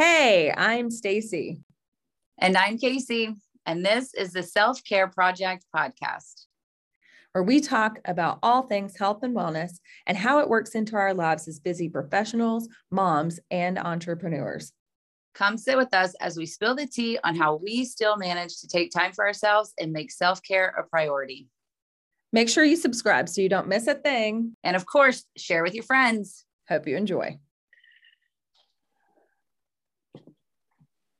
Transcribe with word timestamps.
Hey, 0.00 0.54
I'm 0.56 0.92
Stacy. 0.92 1.58
And 2.38 2.56
I'm 2.56 2.78
Kasey. 2.78 3.34
And 3.66 3.84
this 3.84 4.14
is 4.14 4.32
the 4.32 4.44
Self 4.44 4.84
Care 4.84 5.08
Project 5.08 5.64
podcast, 5.74 6.44
where 7.32 7.42
we 7.42 7.58
talk 7.60 7.98
about 8.04 8.38
all 8.40 8.62
things 8.62 8.96
health 8.96 9.24
and 9.24 9.34
wellness 9.34 9.72
and 10.06 10.16
how 10.16 10.38
it 10.38 10.48
works 10.48 10.76
into 10.76 10.94
our 10.94 11.12
lives 11.14 11.48
as 11.48 11.58
busy 11.58 11.88
professionals, 11.88 12.68
moms, 12.92 13.40
and 13.50 13.76
entrepreneurs. 13.76 14.72
Come 15.34 15.58
sit 15.58 15.76
with 15.76 15.92
us 15.92 16.14
as 16.20 16.36
we 16.36 16.46
spill 16.46 16.76
the 16.76 16.86
tea 16.86 17.18
on 17.24 17.34
how 17.34 17.56
we 17.56 17.84
still 17.84 18.16
manage 18.16 18.60
to 18.60 18.68
take 18.68 18.92
time 18.92 19.10
for 19.12 19.26
ourselves 19.26 19.72
and 19.80 19.90
make 19.90 20.12
self 20.12 20.40
care 20.44 20.68
a 20.78 20.84
priority. 20.84 21.48
Make 22.32 22.48
sure 22.48 22.62
you 22.62 22.76
subscribe 22.76 23.28
so 23.28 23.40
you 23.40 23.48
don't 23.48 23.66
miss 23.66 23.88
a 23.88 23.94
thing. 23.94 24.54
And 24.62 24.76
of 24.76 24.86
course, 24.86 25.24
share 25.36 25.64
with 25.64 25.74
your 25.74 25.82
friends. 25.82 26.44
Hope 26.68 26.86
you 26.86 26.96
enjoy. 26.96 27.40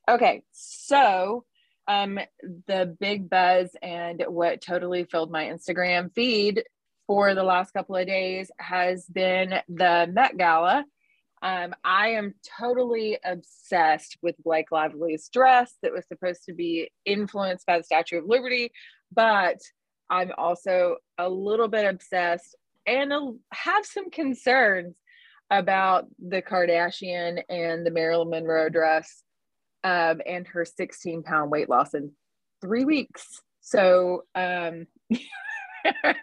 Okay, 0.08 0.42
so 0.52 1.44
um, 1.86 2.18
the 2.66 2.96
big 2.98 3.28
buzz 3.28 3.76
and 3.82 4.24
what 4.28 4.62
totally 4.62 5.04
filled 5.04 5.30
my 5.30 5.44
Instagram 5.44 6.14
feed 6.14 6.64
for 7.06 7.34
the 7.34 7.42
last 7.42 7.72
couple 7.72 7.94
of 7.94 8.06
days 8.06 8.50
has 8.58 9.04
been 9.04 9.56
the 9.68 10.08
Met 10.10 10.38
Gala. 10.38 10.86
Um, 11.42 11.74
I 11.84 12.12
am 12.12 12.34
totally 12.58 13.18
obsessed 13.22 14.16
with 14.22 14.42
Blake 14.42 14.72
Lively's 14.72 15.28
dress 15.28 15.74
that 15.82 15.92
was 15.92 16.06
supposed 16.08 16.44
to 16.46 16.54
be 16.54 16.90
influenced 17.04 17.66
by 17.66 17.76
the 17.76 17.84
Statue 17.84 18.20
of 18.20 18.24
Liberty, 18.24 18.72
but 19.12 19.58
I'm 20.08 20.32
also 20.38 20.96
a 21.18 21.28
little 21.28 21.68
bit 21.68 21.84
obsessed 21.84 22.56
and 22.86 23.12
have 23.52 23.84
some 23.84 24.10
concerns 24.10 24.96
about 25.50 26.06
the 26.18 26.40
Kardashian 26.40 27.42
and 27.50 27.84
the 27.84 27.90
Marilyn 27.90 28.30
Monroe 28.30 28.70
dress 28.70 29.22
um, 29.84 30.20
and 30.26 30.46
her 30.48 30.64
16 30.64 31.22
pound 31.22 31.50
weight 31.50 31.68
loss 31.68 31.94
in 31.94 32.12
three 32.60 32.84
weeks. 32.84 33.40
So 33.60 34.22
um, 34.34 34.86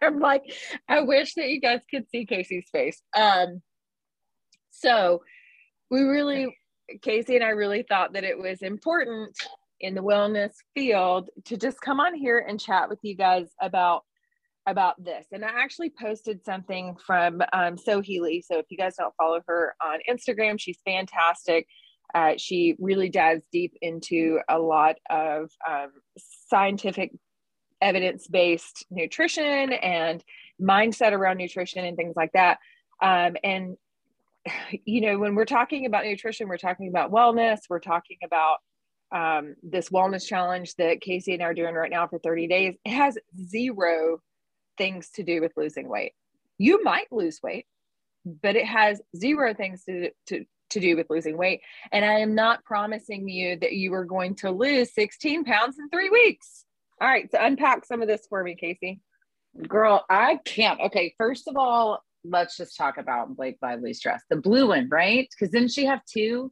I'm 0.01 0.19
like, 0.19 0.43
I 0.87 1.01
wish 1.01 1.33
that 1.35 1.49
you 1.49 1.61
guys 1.61 1.81
could 1.89 2.09
see 2.09 2.25
Kasey's 2.25 2.69
face. 2.71 3.01
Um, 3.15 3.61
so 4.71 5.21
we 5.89 6.01
really, 6.01 6.55
Kasey 6.97 7.35
and 7.35 7.43
I 7.43 7.49
really 7.49 7.83
thought 7.87 8.13
that 8.13 8.23
it 8.23 8.37
was 8.37 8.61
important 8.61 9.35
in 9.79 9.95
the 9.95 10.03
wellness 10.03 10.51
field 10.73 11.29
to 11.45 11.57
just 11.57 11.81
come 11.81 11.99
on 11.99 12.15
here 12.15 12.45
and 12.47 12.59
chat 12.59 12.89
with 12.89 12.99
you 13.01 13.15
guys 13.15 13.47
about 13.61 14.03
about 14.67 14.95
this 15.03 15.27
and 15.31 15.45
i 15.45 15.49
actually 15.49 15.91
posted 15.99 16.43
something 16.43 16.95
from 17.05 17.41
um, 17.53 17.75
Sohee 17.75 18.19
Lee 18.19 18.41
so 18.41 18.57
if 18.57 18.65
you 18.69 18.77
guys 18.77 18.95
don't 18.97 19.13
follow 19.15 19.41
her 19.47 19.75
on 19.83 19.99
instagram 20.09 20.59
she's 20.59 20.79
fantastic 20.85 21.67
uh, 22.13 22.33
she 22.37 22.75
really 22.79 23.09
dives 23.09 23.43
deep 23.51 23.73
into 23.81 24.39
a 24.49 24.59
lot 24.59 24.95
of 25.09 25.49
um, 25.67 25.91
scientific 26.49 27.11
evidence 27.81 28.27
based 28.27 28.85
nutrition 28.89 29.73
and 29.73 30.23
mindset 30.61 31.11
around 31.11 31.37
nutrition 31.37 31.83
and 31.83 31.97
things 31.97 32.15
like 32.15 32.31
that 32.33 32.59
um, 33.01 33.35
and 33.43 33.77
you 34.85 35.01
know 35.01 35.17
when 35.17 35.35
we're 35.35 35.45
talking 35.45 35.85
about 35.85 36.05
nutrition 36.05 36.47
we're 36.47 36.57
talking 36.57 36.87
about 36.87 37.11
wellness 37.11 37.59
we're 37.69 37.79
talking 37.79 38.17
about 38.23 38.57
um, 39.11 39.55
this 39.63 39.89
wellness 39.89 40.25
challenge 40.25 40.75
that 40.75 40.99
Kasey 40.99 41.33
and 41.33 41.43
I 41.43 41.45
are 41.45 41.53
doing 41.53 41.75
right 41.75 41.91
now 41.91 42.07
for 42.07 42.19
30 42.19 42.47
days, 42.47 42.75
it 42.83 42.91
has 42.91 43.17
zero 43.47 44.19
things 44.77 45.09
to 45.11 45.23
do 45.23 45.41
with 45.41 45.53
losing 45.55 45.87
weight. 45.87 46.13
You 46.57 46.83
might 46.83 47.07
lose 47.11 47.39
weight, 47.41 47.65
but 48.25 48.55
it 48.55 48.65
has 48.65 49.01
zero 49.15 49.53
things 49.53 49.83
to, 49.85 50.09
to, 50.27 50.45
to 50.75 50.79
do 50.79 50.95
with 50.95 51.07
losing 51.09 51.37
weight. 51.37 51.61
And 51.91 52.05
I 52.05 52.19
am 52.19 52.35
not 52.35 52.63
promising 52.63 53.27
you 53.27 53.57
that 53.59 53.73
you 53.73 53.93
are 53.93 54.05
going 54.05 54.35
to 54.35 54.51
lose 54.51 54.93
16 54.93 55.43
pounds 55.43 55.77
in 55.79 55.89
three 55.89 56.09
weeks. 56.09 56.65
All 57.01 57.07
right, 57.07 57.29
so 57.29 57.37
unpack 57.41 57.85
some 57.85 58.01
of 58.01 58.07
this 58.07 58.25
for 58.29 58.43
me, 58.43 58.55
Kasey. 58.61 58.99
Girl, 59.67 60.05
I 60.09 60.39
can't. 60.45 60.79
Okay, 60.79 61.13
first 61.17 61.47
of 61.47 61.57
all, 61.57 62.03
let's 62.23 62.57
just 62.57 62.77
talk 62.77 62.97
about 62.97 63.35
Blake 63.35 63.57
Lively's 63.61 63.99
dress, 63.99 64.21
the 64.29 64.35
blue 64.35 64.67
one, 64.67 64.87
right? 64.89 65.27
Because 65.31 65.51
didn't 65.51 65.71
she 65.71 65.85
have 65.85 66.01
two? 66.05 66.51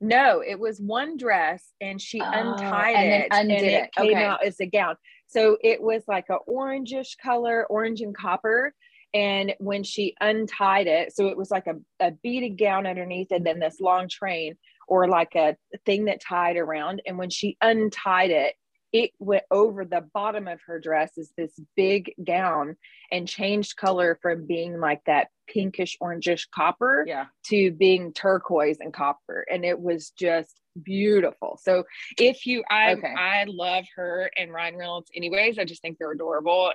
No, 0.00 0.42
it 0.46 0.58
was 0.58 0.80
one 0.80 1.18
dress 1.18 1.72
and 1.80 2.00
she 2.00 2.20
oh, 2.20 2.30
untied 2.32 2.96
and 2.96 3.22
it 3.22 3.28
and 3.30 3.52
it, 3.52 3.62
it 3.64 3.92
came 3.92 4.12
okay. 4.12 4.24
out 4.24 4.44
as 4.44 4.58
a 4.60 4.66
gown. 4.66 4.96
So 5.26 5.58
it 5.62 5.82
was 5.82 6.02
like 6.08 6.26
a 6.30 6.38
orangish 6.48 7.18
color, 7.22 7.66
orange 7.66 8.00
and 8.00 8.16
copper. 8.16 8.74
And 9.12 9.54
when 9.58 9.82
she 9.82 10.14
untied 10.20 10.86
it, 10.86 11.14
so 11.14 11.28
it 11.28 11.36
was 11.36 11.50
like 11.50 11.66
a, 11.66 11.76
a 12.04 12.12
beaded 12.12 12.58
gown 12.58 12.86
underneath 12.86 13.28
and 13.30 13.44
then 13.44 13.58
this 13.58 13.80
long 13.80 14.08
train 14.08 14.56
or 14.86 15.08
like 15.08 15.34
a 15.34 15.56
thing 15.86 16.06
that 16.06 16.20
tied 16.20 16.56
around. 16.56 17.02
And 17.06 17.18
when 17.18 17.30
she 17.30 17.56
untied 17.60 18.30
it, 18.30 18.54
it 18.92 19.10
went 19.18 19.44
over 19.50 19.84
the 19.84 20.04
bottom 20.12 20.48
of 20.48 20.60
her 20.66 20.80
dress 20.80 21.16
is 21.16 21.32
this 21.36 21.52
big 21.76 22.12
gown 22.24 22.76
and 23.12 23.28
changed 23.28 23.76
color 23.76 24.18
from 24.20 24.46
being 24.46 24.80
like 24.80 25.00
that 25.06 25.28
pinkish 25.48 25.96
orangish 26.02 26.46
copper 26.54 27.04
yeah. 27.06 27.26
to 27.44 27.70
being 27.72 28.12
turquoise 28.12 28.78
and 28.80 28.92
copper 28.92 29.44
and 29.50 29.64
it 29.64 29.78
was 29.78 30.10
just 30.10 30.60
beautiful 30.82 31.58
so 31.60 31.84
if 32.18 32.46
you 32.46 32.62
i 32.70 32.92
okay. 32.92 33.14
i 33.18 33.44
love 33.48 33.84
her 33.96 34.30
and 34.36 34.52
ryan 34.52 34.76
reynolds 34.76 35.10
anyways 35.14 35.58
i 35.58 35.64
just 35.64 35.82
think 35.82 35.98
they're 35.98 36.12
adorable 36.12 36.72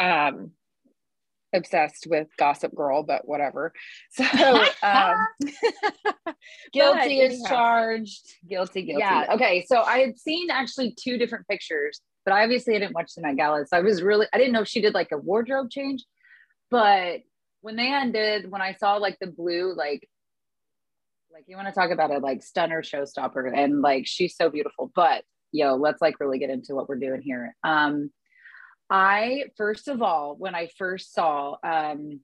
and 0.00 0.34
um 0.36 0.50
obsessed 1.54 2.06
with 2.08 2.28
Gossip 2.38 2.74
Girl, 2.74 3.02
but 3.02 3.26
whatever. 3.26 3.72
So 4.10 4.24
um, 4.82 5.16
guilty 6.72 7.20
is 7.20 7.42
charged. 7.48 8.26
Guilty, 8.48 8.82
guilty. 8.82 9.00
Yeah. 9.00 9.26
Okay. 9.32 9.64
So 9.66 9.82
I 9.82 9.98
had 9.98 10.18
seen 10.18 10.50
actually 10.50 10.94
two 10.98 11.18
different 11.18 11.48
pictures, 11.48 12.00
but 12.24 12.32
obviously 12.32 12.76
I 12.76 12.78
didn't 12.78 12.94
watch 12.94 13.14
the 13.14 13.22
Met 13.22 13.36
Gala. 13.36 13.66
So 13.66 13.76
I 13.76 13.80
was 13.80 14.02
really 14.02 14.26
I 14.32 14.38
didn't 14.38 14.52
know 14.52 14.62
if 14.62 14.68
she 14.68 14.80
did 14.80 14.94
like 14.94 15.12
a 15.12 15.18
wardrobe 15.18 15.70
change. 15.70 16.04
But 16.70 17.20
when 17.60 17.76
they 17.76 17.92
ended, 17.92 18.50
when 18.50 18.62
I 18.62 18.74
saw 18.74 18.96
like 18.96 19.18
the 19.20 19.26
blue, 19.26 19.74
like 19.74 20.08
like 21.32 21.44
you 21.48 21.56
want 21.56 21.68
to 21.68 21.74
talk 21.74 21.90
about 21.90 22.12
a 22.12 22.18
like 22.18 22.42
stunner 22.42 22.82
showstopper 22.82 23.50
and 23.52 23.80
like 23.80 24.06
she's 24.06 24.36
so 24.36 24.48
beautiful. 24.48 24.92
But 24.94 25.24
yo, 25.50 25.74
let's 25.74 26.00
like 26.00 26.20
really 26.20 26.38
get 26.38 26.50
into 26.50 26.74
what 26.74 26.88
we're 26.88 26.98
doing 26.98 27.22
here. 27.22 27.56
Um 27.64 28.10
I 28.90 29.44
first 29.56 29.88
of 29.88 30.02
all, 30.02 30.36
when 30.36 30.54
I 30.54 30.68
first 30.78 31.14
saw 31.14 31.56
um, 31.62 32.20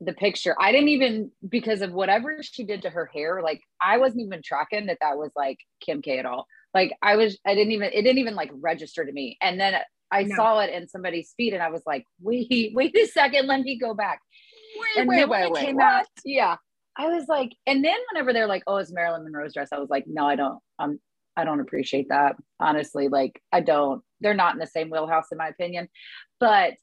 the 0.00 0.12
picture, 0.12 0.56
I 0.58 0.72
didn't 0.72 0.88
even 0.88 1.30
because 1.48 1.82
of 1.82 1.92
whatever 1.92 2.42
she 2.42 2.64
did 2.64 2.82
to 2.82 2.90
her 2.90 3.06
hair. 3.06 3.42
Like 3.42 3.60
I 3.82 3.98
wasn't 3.98 4.22
even 4.22 4.42
tracking 4.42 4.86
that 4.86 4.98
that 5.00 5.16
was 5.16 5.30
like 5.36 5.58
Kim 5.80 6.02
K 6.02 6.18
at 6.18 6.26
all. 6.26 6.46
Like 6.72 6.92
I 7.02 7.16
was, 7.16 7.38
I 7.46 7.54
didn't 7.54 7.72
even, 7.72 7.90
it 7.92 8.02
didn't 8.02 8.18
even 8.18 8.34
like 8.34 8.50
register 8.54 9.04
to 9.04 9.12
me. 9.12 9.38
And 9.40 9.60
then 9.60 9.76
I 10.10 10.24
no. 10.24 10.36
saw 10.36 10.60
it 10.60 10.72
in 10.72 10.88
somebody's 10.88 11.32
feed, 11.36 11.54
and 11.54 11.62
I 11.62 11.70
was 11.70 11.82
like, 11.86 12.04
wait, 12.20 12.72
wait 12.74 12.96
a 12.96 13.06
second, 13.06 13.46
let 13.46 13.60
me 13.60 13.78
go 13.78 13.94
back. 13.94 14.20
Wait, 14.78 15.00
and 15.00 15.08
wait, 15.08 15.28
wait, 15.28 15.50
wait, 15.50 15.64
came 15.64 15.76
what? 15.76 15.84
out, 15.84 16.06
yeah. 16.24 16.56
I 16.96 17.08
was 17.08 17.26
like, 17.28 17.52
and 17.66 17.84
then 17.84 17.96
whenever 18.12 18.32
they're 18.32 18.46
like, 18.46 18.62
oh, 18.68 18.76
it's 18.76 18.92
Marilyn 18.92 19.24
Monroe's 19.24 19.54
dress, 19.54 19.70
I 19.72 19.78
was 19.78 19.90
like, 19.90 20.04
no, 20.06 20.26
I 20.26 20.36
don't. 20.36 20.60
Um, 20.78 21.00
I 21.36 21.44
don't 21.44 21.58
appreciate 21.58 22.10
that. 22.10 22.36
Honestly, 22.60 23.08
like 23.08 23.42
I 23.52 23.60
don't. 23.60 24.02
They're 24.24 24.34
not 24.34 24.54
in 24.54 24.58
the 24.58 24.66
same 24.66 24.90
wheelhouse 24.90 25.26
in 25.30 25.38
my 25.38 25.48
opinion. 25.48 25.88
But 26.40 26.74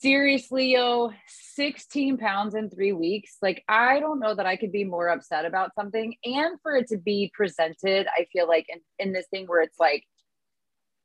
seriously, 0.00 0.72
yo, 0.72 1.12
16 1.54 2.18
pounds 2.18 2.54
in 2.54 2.68
3 2.68 2.92
weeks. 2.92 3.38
Like 3.40 3.64
I 3.68 4.00
don't 4.00 4.20
know 4.20 4.34
that 4.34 4.44
I 4.44 4.56
could 4.56 4.72
be 4.72 4.84
more 4.84 5.08
upset 5.08 5.46
about 5.46 5.74
something 5.74 6.14
and 6.24 6.60
for 6.62 6.76
it 6.76 6.88
to 6.88 6.98
be 6.98 7.30
presented, 7.32 8.06
I 8.08 8.26
feel 8.32 8.46
like 8.46 8.66
in, 8.68 8.80
in 8.98 9.12
this 9.14 9.26
thing 9.30 9.46
where 9.46 9.62
it's 9.62 9.80
like 9.80 10.04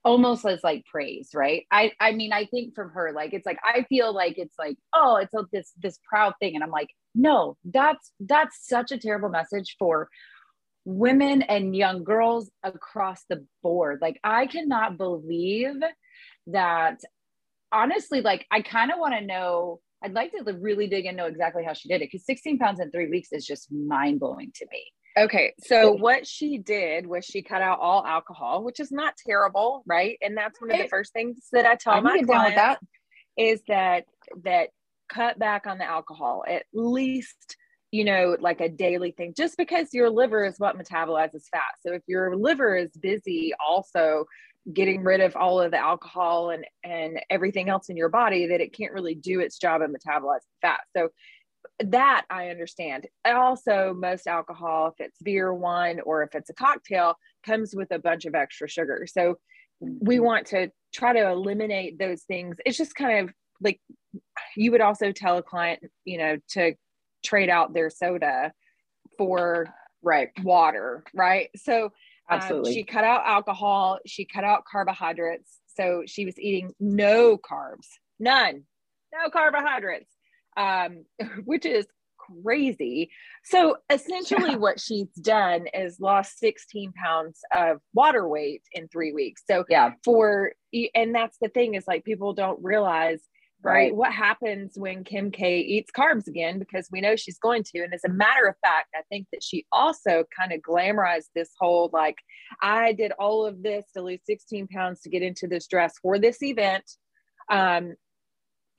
almost 0.04 0.46
as 0.46 0.64
like 0.64 0.84
praise 0.86 1.30
right 1.34 1.66
i 1.72 1.92
i 2.00 2.12
mean 2.12 2.34
i 2.34 2.46
think 2.46 2.74
from 2.74 2.90
her 2.90 3.12
like 3.14 3.34
it's 3.34 3.46
like 3.46 3.60
i 3.64 3.84
feel 3.84 4.14
like 4.14 4.38
it's 4.38 4.56
like 4.58 4.76
oh 4.96 5.18
it's 5.18 5.34
a, 5.34 5.46
this 5.52 5.74
this 5.82 6.00
proud 6.10 6.34
thing 6.40 6.56
and 6.56 6.64
i'm 6.64 6.72
like 6.72 6.90
no 7.14 7.56
that's 7.66 8.12
that's 8.22 8.68
such 8.68 8.92
a 8.92 8.98
terrible 8.98 9.30
message 9.30 9.76
for 9.78 10.10
women 10.86 11.42
and 11.44 11.76
young 11.76 12.04
girls 12.04 12.50
across 12.64 13.24
the 13.30 13.46
board. 13.62 14.00
Like, 14.02 14.20
I 14.24 14.48
cannot 14.48 14.98
believe 14.98 15.76
that 16.48 17.00
honestly, 17.72 18.22
like, 18.22 18.46
I 18.52 18.62
kind 18.62 18.92
of 18.92 19.00
want 19.00 19.14
to 19.14 19.22
know. 19.22 19.80
I'd 20.04 20.14
like 20.14 20.32
to 20.32 20.54
really 20.54 20.88
dig 20.88 21.06
and 21.06 21.16
know 21.16 21.28
exactly 21.28 21.64
how 21.64 21.74
she 21.74 21.88
did 21.88 22.02
it 22.02 22.10
because 22.12 22.26
16 22.26 22.58
pounds 22.58 22.80
in 22.80 22.90
three 22.90 23.10
weeks 23.10 23.30
is 23.32 23.46
just 23.46 23.72
mind 23.72 24.20
blowing 24.20 24.52
to 24.56 24.66
me. 24.72 24.84
Okay, 25.18 25.54
so 25.60 25.92
what 25.92 26.26
she 26.26 26.58
did 26.58 27.06
was 27.06 27.26
she 27.26 27.42
cut 27.42 27.62
out 27.62 27.80
all 27.80 28.06
alcohol, 28.06 28.64
which 28.64 28.80
is 28.80 28.92
not 28.92 29.14
terrible, 29.18 29.84
right? 29.86 30.18
And 30.22 30.38
that's 30.38 30.60
one 30.62 30.72
of 30.72 30.78
the 30.78 30.88
first 30.88 31.12
things 31.12 31.50
that 31.52 31.66
I 31.66 31.76
tell 31.76 31.94
I 31.94 32.00
my 32.00 32.22
clients 32.22 32.56
that. 32.56 32.80
is 33.38 33.62
that 33.68 34.06
that 34.44 34.70
cut 35.10 35.38
back 35.38 35.68
on 35.68 35.78
the 35.78 35.84
alcohol 35.84 36.46
at 36.48 36.64
least 36.74 37.58
you 37.92 38.06
know, 38.06 38.38
like 38.40 38.62
a 38.62 38.70
daily 38.70 39.12
thing, 39.12 39.34
just 39.36 39.58
because 39.58 39.94
your 39.94 40.10
liver 40.10 40.46
is 40.46 40.58
what 40.58 40.78
metabolizes 40.78 41.44
fat. 41.52 41.74
So 41.86 41.94
if 41.94 42.02
your 42.08 42.36
liver 42.36 42.76
is 42.76 42.92
busy 42.92 43.54
also 43.66 44.26
getting 44.72 45.04
rid 45.04 45.22
of 45.22 45.36
all 45.36 45.60
of 45.60 45.72
the 45.72 45.78
alcohol 45.78 46.52
and 46.52 46.66
and 46.84 47.20
everything 47.30 47.68
else 47.68 47.90
in 47.90 47.98
your 47.98 48.10
body 48.10 48.48
that 48.48 48.62
it 48.62 48.74
can't 48.74 48.94
really 48.94 49.16
do 49.16 49.40
its 49.40 49.58
job 49.58 49.82
of 49.82 49.90
metabolizing 49.90 50.40
fat. 50.62 50.82
So 50.96 51.10
that 51.80 52.26
I 52.30 52.50
understand. 52.50 53.08
Also, 53.26 53.94
most 53.98 54.28
alcohol, 54.28 54.88
if 54.88 55.06
it's 55.06 55.22
beer, 55.22 55.54
wine, 55.54 56.00
or 56.06 56.24
if 56.24 56.36
it's 56.36 56.50
a 56.50 56.54
cocktail, 56.54 57.16
comes 57.46 57.76
with 57.76 57.92
a 57.92 58.00
bunch 58.00 58.26
of 58.26 58.36
extra 58.36 58.68
sugar. 58.68 59.06
So 59.08 59.36
we 59.80 60.16
mm-hmm. 60.16 60.26
want 60.26 60.48
to 60.48 60.72
try 60.94 61.14
to 61.14 61.30
eliminate 61.30 61.98
those 61.98 62.24
things. 62.24 62.58
It's 62.66 62.78
just 62.78 62.96
kind 62.96 63.28
of 63.28 63.36
like 63.62 63.80
you 64.56 64.72
would 64.72 64.82
also 64.82 65.12
tell 65.12 65.38
a 65.38 65.44
client, 65.44 65.84
you 66.06 66.18
know, 66.18 66.38
to 66.52 66.74
trade 67.24 67.50
out 67.50 67.74
their 67.74 67.90
soda 67.90 68.54
for 69.18 69.68
right 70.02 70.30
water, 70.44 71.04
right? 71.14 71.50
So 71.56 71.86
um, 71.86 71.92
absolutely, 72.30 72.74
she 72.74 72.84
cut 72.84 73.04
out 73.04 73.24
alcohol, 73.26 74.00
she 74.06 74.26
cut 74.26 74.44
out 74.44 74.66
carbohydrates, 74.66 75.60
so 75.76 76.04
she 76.06 76.26
was 76.26 76.40
eating 76.40 76.74
no 76.80 77.38
carbs, 77.38 77.88
none, 78.20 78.64
no 79.14 79.30
carbohydrates, 79.30 80.12
um, 80.58 81.06
which 81.46 81.66
is 81.66 81.86
crazy. 82.44 83.10
So 83.44 83.78
essentially, 83.90 84.56
what 84.56 84.80
she's 84.80 85.12
done 85.22 85.66
is 85.74 86.00
lost 86.00 86.40
16 86.40 86.94
pounds 86.94 87.40
of 87.56 87.80
water 87.94 88.28
weight 88.28 88.64
in 88.72 88.88
three 88.88 89.14
weeks. 89.14 89.44
So, 89.50 89.66
yeah, 89.70 89.94
for 90.04 90.54
and 90.96 91.14
that's 91.14 91.38
the 91.42 91.50
thing 91.50 91.76
is 91.76 91.86
like 91.88 92.06
people 92.06 92.34
don't 92.34 92.64
realize. 92.64 93.22
Right. 93.64 93.74
right. 93.74 93.96
What 93.96 94.12
happens 94.12 94.74
when 94.76 95.04
Kim 95.04 95.30
K 95.32 95.60
eats 95.60 95.92
carbs 95.96 96.28
again? 96.28 96.58
Because 96.58 96.88
we 96.92 97.02
know 97.02 97.16
she's 97.16 97.38
going 97.38 97.64
to. 97.64 97.84
And 97.84 97.94
as 97.94 98.04
a 98.04 98.10
matter 98.10 98.48
of 98.48 98.56
fact, 98.64 98.90
I 98.96 99.02
think 99.10 99.28
that 99.32 99.44
she 99.44 99.66
also 99.72 100.24
kind 100.38 100.52
of 100.52 100.62
glamorized 100.62 101.30
this 101.36 101.52
whole 101.60 101.90
like, 101.94 102.18
I 102.62 102.94
did 102.94 103.12
all 103.20 103.46
of 103.46 103.62
this 103.62 103.86
to 103.96 104.02
lose 104.02 104.22
16 104.26 104.68
pounds 104.68 105.02
to 105.02 105.10
get 105.10 105.22
into 105.22 105.48
this 105.48 105.68
dress 105.68 105.94
for 106.02 106.18
this 106.18 106.42
event. 106.42 106.86
Um, 107.50 107.94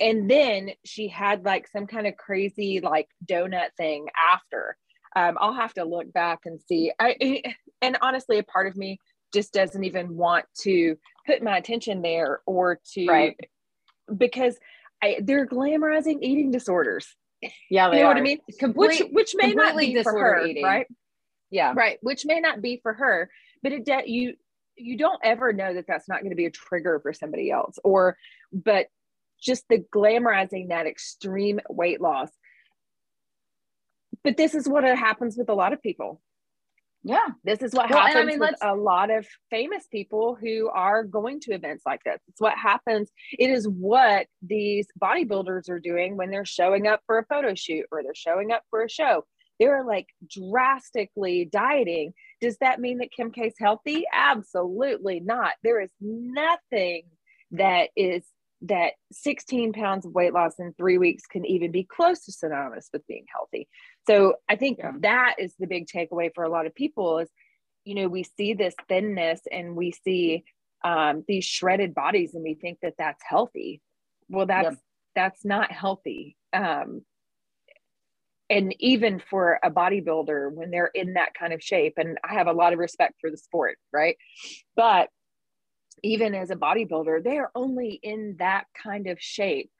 and 0.00 0.28
then 0.28 0.70
she 0.84 1.08
had 1.08 1.44
like 1.44 1.68
some 1.68 1.86
kind 1.86 2.06
of 2.06 2.16
crazy 2.16 2.80
like 2.80 3.08
donut 3.24 3.68
thing 3.76 4.06
after 4.30 4.76
um, 5.16 5.36
i'll 5.40 5.52
have 5.52 5.72
to 5.72 5.84
look 5.84 6.12
back 6.12 6.40
and 6.44 6.60
see 6.60 6.92
i 6.98 7.42
and 7.82 7.96
honestly 8.02 8.38
a 8.38 8.42
part 8.42 8.66
of 8.66 8.76
me 8.76 8.98
just 9.32 9.52
doesn't 9.52 9.84
even 9.84 10.14
want 10.16 10.44
to 10.60 10.96
put 11.26 11.42
my 11.42 11.56
attention 11.56 12.02
there 12.02 12.40
or 12.46 12.80
to 12.92 13.06
right 13.06 13.36
because 14.16 14.58
I, 15.02 15.18
they're 15.22 15.46
glamorizing 15.46 16.18
eating 16.22 16.50
disorders 16.50 17.06
yeah 17.70 17.90
you 17.90 17.98
know 17.98 18.04
are. 18.04 18.08
what 18.08 18.16
i 18.16 18.20
mean 18.20 18.38
Complete, 18.58 19.10
which 19.10 19.12
which 19.12 19.34
may 19.36 19.52
not 19.52 19.76
be 19.76 20.00
for 20.02 20.12
her 20.12 20.46
eating. 20.46 20.64
right 20.64 20.86
yeah 21.50 21.72
right 21.74 21.98
which 22.02 22.24
may 22.24 22.40
not 22.40 22.62
be 22.62 22.78
for 22.82 22.92
her 22.92 23.30
but 23.62 23.72
it 23.72 23.84
de- 23.84 24.08
you 24.08 24.34
you 24.76 24.96
don't 24.96 25.20
ever 25.24 25.52
know 25.52 25.74
that 25.74 25.86
that's 25.86 26.08
not 26.08 26.20
going 26.20 26.30
to 26.30 26.36
be 26.36 26.46
a 26.46 26.50
trigger 26.50 27.00
for 27.00 27.12
somebody 27.12 27.50
else 27.50 27.78
or 27.84 28.16
but 28.52 28.86
just 29.42 29.64
the 29.68 29.84
glamorizing 29.94 30.68
that 30.68 30.86
extreme 30.86 31.60
weight 31.68 32.00
loss. 32.00 32.30
But 34.24 34.36
this 34.36 34.54
is 34.54 34.68
what 34.68 34.84
happens 34.84 35.36
with 35.36 35.48
a 35.48 35.54
lot 35.54 35.72
of 35.72 35.82
people. 35.82 36.22
Yeah. 37.04 37.26
This 37.44 37.62
is 37.62 37.72
what 37.72 37.90
well, 37.90 38.00
happens 38.00 38.16
I 38.16 38.24
mean, 38.24 38.38
with 38.38 38.54
a 38.62 38.74
lot 38.74 39.10
of 39.10 39.26
famous 39.50 39.86
people 39.90 40.36
who 40.40 40.68
are 40.68 41.02
going 41.02 41.40
to 41.40 41.52
events 41.52 41.82
like 41.84 42.00
this. 42.04 42.20
It's 42.28 42.40
what 42.40 42.56
happens. 42.56 43.10
It 43.32 43.50
is 43.50 43.66
what 43.66 44.26
these 44.40 44.86
bodybuilders 45.02 45.68
are 45.68 45.80
doing 45.80 46.16
when 46.16 46.30
they're 46.30 46.44
showing 46.44 46.86
up 46.86 47.00
for 47.06 47.18
a 47.18 47.26
photo 47.26 47.54
shoot 47.54 47.86
or 47.90 48.02
they're 48.02 48.14
showing 48.14 48.52
up 48.52 48.62
for 48.70 48.84
a 48.84 48.88
show. 48.88 49.24
They're 49.58 49.84
like 49.84 50.06
drastically 50.28 51.44
dieting. 51.44 52.14
Does 52.40 52.56
that 52.60 52.80
mean 52.80 52.98
that 52.98 53.12
Kim 53.16 53.32
K's 53.32 53.54
healthy? 53.58 54.04
Absolutely 54.12 55.20
not. 55.20 55.52
There 55.62 55.80
is 55.80 55.90
nothing 56.00 57.02
that 57.52 57.90
is 57.96 58.24
that 58.62 58.92
16 59.10 59.72
pounds 59.72 60.06
of 60.06 60.12
weight 60.12 60.32
loss 60.32 60.58
in 60.58 60.72
three 60.74 60.98
weeks 60.98 61.26
can 61.26 61.44
even 61.44 61.72
be 61.72 61.84
close 61.84 62.24
to 62.24 62.32
synonymous 62.32 62.88
with 62.92 63.06
being 63.06 63.24
healthy. 63.32 63.68
So 64.06 64.34
I 64.48 64.56
think 64.56 64.78
yeah. 64.78 64.92
that 65.00 65.36
is 65.38 65.54
the 65.58 65.66
big 65.66 65.86
takeaway 65.86 66.30
for 66.34 66.44
a 66.44 66.48
lot 66.48 66.66
of 66.66 66.74
people 66.74 67.18
is, 67.18 67.28
you 67.84 67.94
know, 67.96 68.08
we 68.08 68.22
see 68.22 68.54
this 68.54 68.74
thinness 68.88 69.40
and 69.50 69.74
we 69.74 69.92
see 69.92 70.44
um, 70.84 71.24
these 71.26 71.44
shredded 71.44 71.94
bodies 71.94 72.34
and 72.34 72.42
we 72.42 72.54
think 72.54 72.78
that 72.82 72.94
that's 72.98 73.22
healthy. 73.28 73.80
Well, 74.28 74.46
that's, 74.46 74.76
that's 75.14 75.44
not 75.44 75.72
healthy. 75.72 76.36
Um, 76.52 77.02
and 78.48 78.74
even 78.80 79.20
for 79.30 79.58
a 79.62 79.70
bodybuilder 79.70 80.52
when 80.52 80.70
they're 80.70 80.90
in 80.94 81.14
that 81.14 81.32
kind 81.34 81.52
of 81.52 81.62
shape 81.62 81.94
and 81.96 82.18
i 82.28 82.34
have 82.34 82.48
a 82.48 82.52
lot 82.52 82.72
of 82.72 82.78
respect 82.78 83.14
for 83.20 83.30
the 83.30 83.36
sport 83.36 83.78
right 83.92 84.16
but 84.76 85.08
even 86.02 86.34
as 86.34 86.50
a 86.50 86.56
bodybuilder, 86.56 87.22
they 87.22 87.38
are 87.38 87.50
only 87.54 88.00
in 88.02 88.36
that 88.38 88.66
kind 88.82 89.06
of 89.06 89.20
shape 89.20 89.70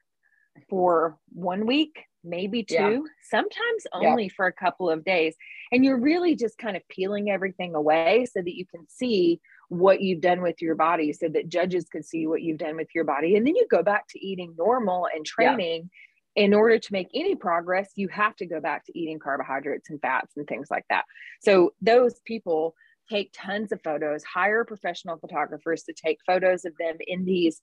for 0.69 1.17
one 1.29 1.65
week, 1.65 2.05
maybe 2.23 2.63
two, 2.63 2.75
yeah. 2.75 2.99
sometimes 3.29 3.83
only 3.91 4.23
yeah. 4.23 4.33
for 4.35 4.45
a 4.45 4.53
couple 4.53 4.89
of 4.89 5.03
days. 5.03 5.35
And 5.71 5.83
you're 5.83 5.99
really 5.99 6.35
just 6.35 6.57
kind 6.57 6.77
of 6.77 6.87
peeling 6.89 7.29
everything 7.29 7.75
away 7.75 8.25
so 8.31 8.41
that 8.41 8.55
you 8.55 8.65
can 8.65 8.87
see 8.87 9.41
what 9.69 10.01
you've 10.01 10.21
done 10.21 10.41
with 10.41 10.61
your 10.61 10.75
body, 10.75 11.13
so 11.13 11.27
that 11.29 11.49
judges 11.49 11.85
can 11.89 12.03
see 12.03 12.27
what 12.27 12.41
you've 12.41 12.59
done 12.59 12.75
with 12.75 12.89
your 12.93 13.03
body. 13.03 13.35
And 13.35 13.45
then 13.45 13.55
you 13.55 13.65
go 13.69 13.81
back 13.81 14.07
to 14.09 14.25
eating 14.25 14.53
normal 14.57 15.07
and 15.13 15.25
training. 15.25 15.83
Yeah. 15.83 15.99
In 16.35 16.55
order 16.55 16.79
to 16.79 16.93
make 16.93 17.09
any 17.13 17.35
progress, 17.35 17.91
you 17.95 18.07
have 18.07 18.35
to 18.37 18.47
go 18.47 18.59
back 18.59 18.85
to 18.85 18.99
eating 18.99 19.19
carbohydrates 19.19 19.91
and 19.91 20.01
fats 20.01 20.33
and 20.35 20.47
things 20.47 20.67
like 20.71 20.83
that. 20.89 21.05
So, 21.41 21.75
those 21.79 22.21
people 22.25 22.73
take 23.09 23.33
tons 23.33 23.71
of 23.71 23.81
photos, 23.83 24.23
hire 24.23 24.65
professional 24.65 25.17
photographers 25.17 25.83
to 25.83 25.93
take 25.93 26.19
photos 26.25 26.65
of 26.65 26.73
them 26.77 26.95
in 26.99 27.25
these, 27.25 27.61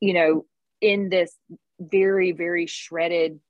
you 0.00 0.14
know, 0.14 0.44
in 0.80 1.08
this 1.08 1.34
very, 1.80 2.32
very 2.32 2.66
shredded, 2.66 3.40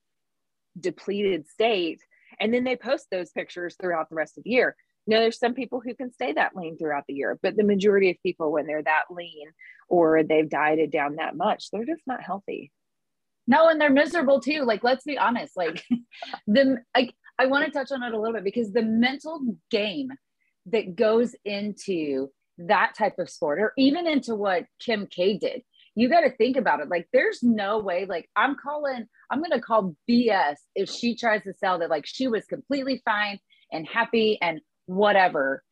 depleted 0.78 1.48
state. 1.48 2.00
And 2.40 2.52
then 2.52 2.64
they 2.64 2.76
post 2.76 3.06
those 3.10 3.30
pictures 3.30 3.76
throughout 3.80 4.08
the 4.08 4.16
rest 4.16 4.38
of 4.38 4.44
the 4.44 4.50
year. 4.50 4.76
Now, 5.06 5.20
there's 5.20 5.38
some 5.38 5.54
people 5.54 5.80
who 5.80 5.94
can 5.94 6.12
stay 6.12 6.34
that 6.34 6.54
lean 6.54 6.76
throughout 6.76 7.04
the 7.08 7.14
year, 7.14 7.38
but 7.42 7.56
the 7.56 7.64
majority 7.64 8.10
of 8.10 8.16
people, 8.22 8.52
when 8.52 8.66
they're 8.66 8.82
that 8.82 9.04
lean 9.10 9.48
or 9.88 10.22
they've 10.22 10.48
dieted 10.48 10.90
down 10.90 11.16
that 11.16 11.34
much, 11.34 11.70
they're 11.70 11.86
just 11.86 12.02
not 12.06 12.22
healthy. 12.22 12.70
No, 13.46 13.70
and 13.70 13.80
they're 13.80 13.88
miserable 13.88 14.40
too. 14.40 14.64
Like, 14.64 14.84
let's 14.84 15.04
be 15.04 15.16
honest. 15.16 15.56
Like, 15.56 15.82
the 16.46 16.76
like 16.94 17.14
I 17.38 17.46
want 17.46 17.64
to 17.64 17.70
touch 17.70 17.90
on 17.90 18.02
it 18.02 18.12
a 18.12 18.18
little 18.20 18.34
bit 18.34 18.44
because 18.44 18.70
the 18.70 18.82
mental 18.82 19.40
game 19.70 20.10
that 20.72 20.96
goes 20.96 21.34
into 21.44 22.28
that 22.58 22.94
type 22.96 23.18
of 23.18 23.30
sport 23.30 23.60
or 23.60 23.72
even 23.78 24.06
into 24.06 24.34
what 24.34 24.64
Kim 24.80 25.06
K 25.06 25.38
did. 25.38 25.62
You 25.94 26.08
got 26.08 26.20
to 26.20 26.30
think 26.30 26.56
about 26.56 26.80
it. 26.80 26.88
Like, 26.88 27.08
there's 27.12 27.42
no 27.42 27.78
way, 27.78 28.06
like, 28.08 28.28
I'm 28.36 28.56
calling, 28.56 29.06
I'm 29.30 29.38
going 29.38 29.50
to 29.50 29.60
call 29.60 29.96
BS 30.08 30.56
if 30.74 30.88
she 30.88 31.16
tries 31.16 31.42
to 31.42 31.52
sell 31.54 31.78
that, 31.80 31.90
like, 31.90 32.06
she 32.06 32.28
was 32.28 32.44
completely 32.44 33.02
fine 33.04 33.38
and 33.72 33.86
happy 33.86 34.38
and 34.40 34.60
whatever 34.86 35.62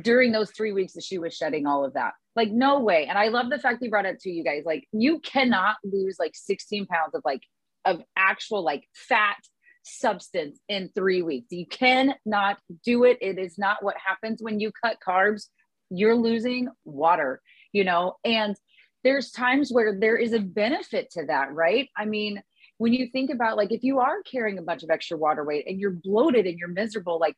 during 0.00 0.32
those 0.32 0.50
three 0.50 0.72
weeks 0.72 0.94
that 0.94 1.04
she 1.04 1.18
was 1.18 1.34
shedding 1.34 1.66
all 1.66 1.84
of 1.84 1.94
that. 1.94 2.12
Like, 2.34 2.50
no 2.50 2.80
way. 2.80 3.06
And 3.06 3.18
I 3.18 3.28
love 3.28 3.50
the 3.50 3.58
fact 3.58 3.82
you 3.82 3.90
brought 3.90 4.06
it 4.06 4.20
to 4.20 4.30
you 4.30 4.42
guys. 4.42 4.62
Like, 4.64 4.88
you 4.92 5.20
cannot 5.20 5.76
lose 5.84 6.16
like 6.18 6.32
16 6.34 6.86
pounds 6.86 7.14
of 7.14 7.22
like, 7.24 7.42
of 7.84 8.02
actual 8.16 8.64
like 8.64 8.84
fat 8.94 9.36
substance 9.84 10.58
in 10.68 10.90
three 10.94 11.22
weeks. 11.22 11.48
You 11.50 11.66
cannot 11.66 12.58
do 12.84 13.04
it. 13.04 13.18
It 13.20 13.38
is 13.38 13.58
not 13.58 13.82
what 13.82 13.96
happens 14.04 14.42
when 14.42 14.58
you 14.60 14.72
cut 14.84 14.96
carbs. 15.06 15.46
You're 15.90 16.16
losing 16.16 16.68
water, 16.84 17.40
you 17.72 17.84
know, 17.84 18.16
and 18.24 18.56
there's 19.04 19.30
times 19.30 19.70
where 19.70 19.98
there 19.98 20.16
is 20.16 20.32
a 20.32 20.40
benefit 20.40 21.10
to 21.12 21.26
that, 21.26 21.52
right? 21.52 21.88
I 21.96 22.06
mean, 22.06 22.42
when 22.78 22.92
you 22.92 23.08
think 23.08 23.30
about 23.30 23.56
like 23.56 23.70
if 23.70 23.84
you 23.84 24.00
are 24.00 24.22
carrying 24.22 24.58
a 24.58 24.62
bunch 24.62 24.82
of 24.82 24.90
extra 24.90 25.16
water 25.16 25.44
weight 25.44 25.66
and 25.68 25.78
you're 25.78 25.90
bloated 26.02 26.46
and 26.46 26.58
you're 26.58 26.68
miserable, 26.68 27.20
like 27.20 27.36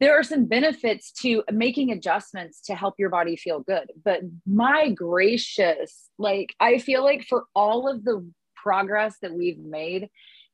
there 0.00 0.18
are 0.18 0.22
some 0.22 0.46
benefits 0.46 1.12
to 1.12 1.42
making 1.52 1.90
adjustments 1.90 2.60
to 2.62 2.74
help 2.74 2.94
your 2.98 3.10
body 3.10 3.36
feel 3.36 3.60
good. 3.60 3.90
But 4.04 4.20
my 4.46 4.90
gracious, 4.90 6.08
like 6.18 6.54
I 6.58 6.78
feel 6.78 7.04
like 7.04 7.24
for 7.24 7.44
all 7.54 7.88
of 7.88 8.04
the 8.04 8.28
progress 8.56 9.16
that 9.22 9.34
we've 9.34 9.58
made 9.58 10.08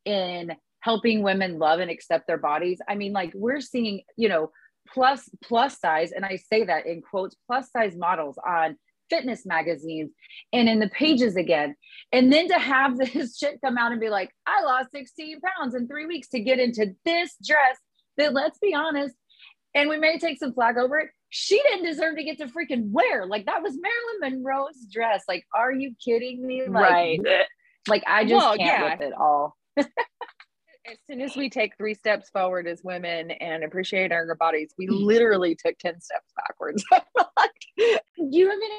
in 0.04 0.52
helping 0.84 1.22
women 1.22 1.58
love 1.58 1.80
and 1.80 1.90
accept 1.90 2.26
their 2.26 2.36
bodies. 2.36 2.78
I 2.86 2.94
mean, 2.94 3.14
like 3.14 3.32
we're 3.34 3.62
seeing, 3.62 4.02
you 4.18 4.28
know, 4.28 4.50
plus 4.92 5.30
plus 5.42 5.80
size, 5.80 6.12
and 6.12 6.26
I 6.26 6.36
say 6.36 6.64
that 6.64 6.86
in 6.86 7.00
quotes, 7.00 7.34
plus 7.46 7.70
size 7.70 7.96
models 7.96 8.36
on 8.46 8.76
fitness 9.08 9.46
magazines 9.46 10.10
and 10.52 10.68
in 10.68 10.80
the 10.80 10.90
pages 10.90 11.36
again. 11.36 11.74
And 12.12 12.30
then 12.30 12.48
to 12.48 12.58
have 12.58 12.98
this 13.14 13.38
shit 13.38 13.62
come 13.64 13.78
out 13.78 13.92
and 13.92 14.00
be 14.00 14.10
like, 14.10 14.30
I 14.46 14.62
lost 14.62 14.90
16 14.92 15.40
pounds 15.40 15.74
in 15.74 15.88
three 15.88 16.04
weeks 16.04 16.28
to 16.28 16.40
get 16.40 16.58
into 16.58 16.94
this 17.06 17.34
dress 17.42 17.78
that 18.18 18.34
let's 18.34 18.58
be 18.58 18.74
honest, 18.74 19.14
and 19.74 19.88
we 19.88 19.96
may 19.96 20.18
take 20.18 20.38
some 20.38 20.52
flag 20.52 20.76
over 20.76 20.98
it. 20.98 21.08
She 21.30 21.60
didn't 21.62 21.86
deserve 21.86 22.16
to 22.16 22.24
get 22.24 22.36
to 22.38 22.46
freaking 22.46 22.90
wear. 22.90 23.24
Like 23.26 23.46
that 23.46 23.62
was 23.62 23.72
Marilyn 23.80 24.42
Monroe's 24.42 24.86
dress. 24.92 25.24
Like, 25.26 25.46
are 25.54 25.72
you 25.72 25.94
kidding 26.04 26.46
me? 26.46 26.68
Like, 26.68 26.92
right. 26.92 27.20
Like 27.88 28.02
I 28.06 28.24
just 28.24 28.34
well, 28.34 28.56
can't 28.58 28.60
yeah. 28.60 28.92
with 28.92 29.00
it 29.00 29.14
all. 29.14 29.56
as 30.86 30.98
soon 31.06 31.20
as 31.20 31.36
we 31.36 31.48
take 31.48 31.76
three 31.76 31.94
steps 31.94 32.28
forward 32.30 32.66
as 32.66 32.82
women 32.82 33.30
and 33.30 33.64
appreciate 33.64 34.12
our 34.12 34.34
bodies, 34.34 34.74
we 34.78 34.86
literally 34.86 35.54
took 35.54 35.78
10 35.78 36.00
steps 36.00 36.32
backwards. 36.36 36.84
Do 37.78 38.28
you 38.30 38.50
have 38.50 38.58
any 38.58 38.74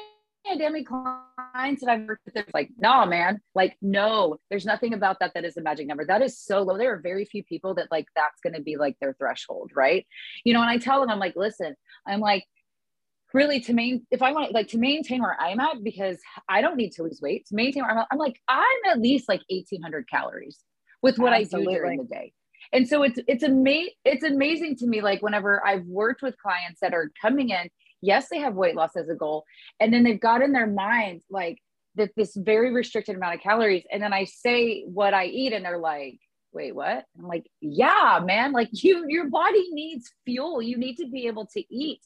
pandemic 0.46 0.86
clients 0.86 1.82
that 1.82 1.90
I've 1.90 2.06
worked 2.06 2.24
with, 2.24 2.36
it's 2.36 2.54
like, 2.54 2.70
nah, 2.78 3.04
man, 3.04 3.40
like, 3.54 3.76
no, 3.82 4.36
there's 4.48 4.64
nothing 4.64 4.94
about 4.94 5.18
that 5.20 5.32
that 5.34 5.44
is 5.44 5.56
a 5.56 5.62
magic 5.62 5.86
number. 5.86 6.04
That 6.04 6.22
is 6.22 6.38
so 6.38 6.62
low. 6.62 6.78
There 6.78 6.94
are 6.94 7.00
very 7.00 7.24
few 7.24 7.42
people 7.42 7.74
that 7.74 7.90
like 7.90 8.06
that's 8.14 8.40
going 8.42 8.54
to 8.54 8.62
be 8.62 8.76
like 8.76 8.96
their 9.00 9.14
threshold, 9.18 9.72
right? 9.74 10.06
You 10.44 10.54
know, 10.54 10.60
and 10.60 10.70
I 10.70 10.78
tell 10.78 11.00
them, 11.00 11.10
I'm 11.10 11.18
like, 11.18 11.34
listen, 11.36 11.74
I'm 12.06 12.20
like, 12.20 12.44
really 13.34 13.60
to 13.60 13.74
main 13.74 14.06
if 14.10 14.22
I 14.22 14.32
want 14.32 14.54
like 14.54 14.68
to 14.68 14.78
maintain 14.78 15.20
where 15.20 15.36
I'm 15.38 15.60
at 15.60 15.84
because 15.84 16.16
I 16.48 16.62
don't 16.62 16.76
need 16.76 16.92
to 16.92 17.02
lose 17.02 17.20
weight 17.20 17.44
to 17.46 17.54
maintain 17.54 17.82
where 17.82 17.92
I'm 17.92 17.98
at, 17.98 18.06
I'm 18.10 18.18
like 18.18 18.40
I'm 18.48 18.64
at 18.88 18.98
least 18.98 19.28
like 19.28 19.42
1800 19.50 20.08
calories 20.08 20.58
with 21.02 21.18
what 21.18 21.32
Absolutely. 21.32 21.74
I 21.74 21.76
do 21.76 21.80
during 21.80 21.98
the 21.98 22.04
day. 22.04 22.32
And 22.72 22.88
so 22.88 23.04
it's 23.04 23.20
it's 23.28 23.44
ama- 23.44 23.92
it's 24.04 24.24
amazing 24.24 24.76
to 24.76 24.86
me 24.86 25.00
like 25.00 25.22
whenever 25.22 25.64
I've 25.64 25.84
worked 25.84 26.20
with 26.22 26.36
clients 26.38 26.80
that 26.80 26.94
are 26.94 27.12
coming 27.22 27.50
in 27.50 27.70
yes, 28.02 28.28
they 28.30 28.38
have 28.38 28.54
weight 28.54 28.76
loss 28.76 28.96
as 28.96 29.08
a 29.08 29.14
goal. 29.14 29.44
And 29.80 29.92
then 29.92 30.04
they've 30.04 30.20
got 30.20 30.42
in 30.42 30.52
their 30.52 30.66
mind 30.66 31.22
like 31.30 31.58
that 31.96 32.10
this 32.16 32.36
very 32.36 32.72
restricted 32.72 33.16
amount 33.16 33.34
of 33.34 33.40
calories. 33.40 33.84
And 33.90 34.02
then 34.02 34.12
I 34.12 34.24
say 34.24 34.84
what 34.84 35.14
I 35.14 35.26
eat, 35.26 35.52
and 35.52 35.64
they're 35.64 35.78
like, 35.78 36.18
wait, 36.52 36.74
what? 36.74 37.04
I'm 37.18 37.26
like, 37.26 37.46
yeah, 37.60 38.20
man, 38.24 38.52
like 38.52 38.68
you, 38.72 39.04
your 39.08 39.28
body 39.28 39.66
needs 39.70 40.10
fuel. 40.24 40.62
You 40.62 40.78
need 40.78 40.96
to 40.96 41.08
be 41.08 41.26
able 41.26 41.46
to 41.46 41.74
eat. 41.74 42.00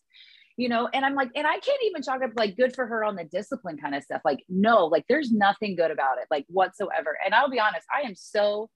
You 0.56 0.68
know, 0.68 0.90
and 0.92 1.06
I'm 1.06 1.14
like, 1.14 1.30
and 1.35 1.47
I 1.47 1.59
can't 1.59 1.82
even 1.87 2.02
chalk 2.02 2.23
up 2.23 2.32
like 2.37 2.56
good 2.56 2.75
for 2.75 2.87
her 2.87 3.02
on 3.02 3.16
the 3.16 3.25
discipline 3.25 3.78
kind 3.78 3.94
of 3.94 4.02
stuff. 4.02 4.20
Like, 4.26 4.44
no, 4.49 4.87
like 4.87 5.06
there's 5.09 5.32
nothing 5.32 5.75
good 5.75 5.90
about 5.90 6.18
it, 6.18 6.26
like 6.30 6.44
whatsoever. 6.49 7.16
And 7.25 7.35
I'll 7.35 7.49
be 7.49 7.59
honest, 7.59 7.87
I 7.94 8.06
am 8.06 8.14
so 8.14 8.68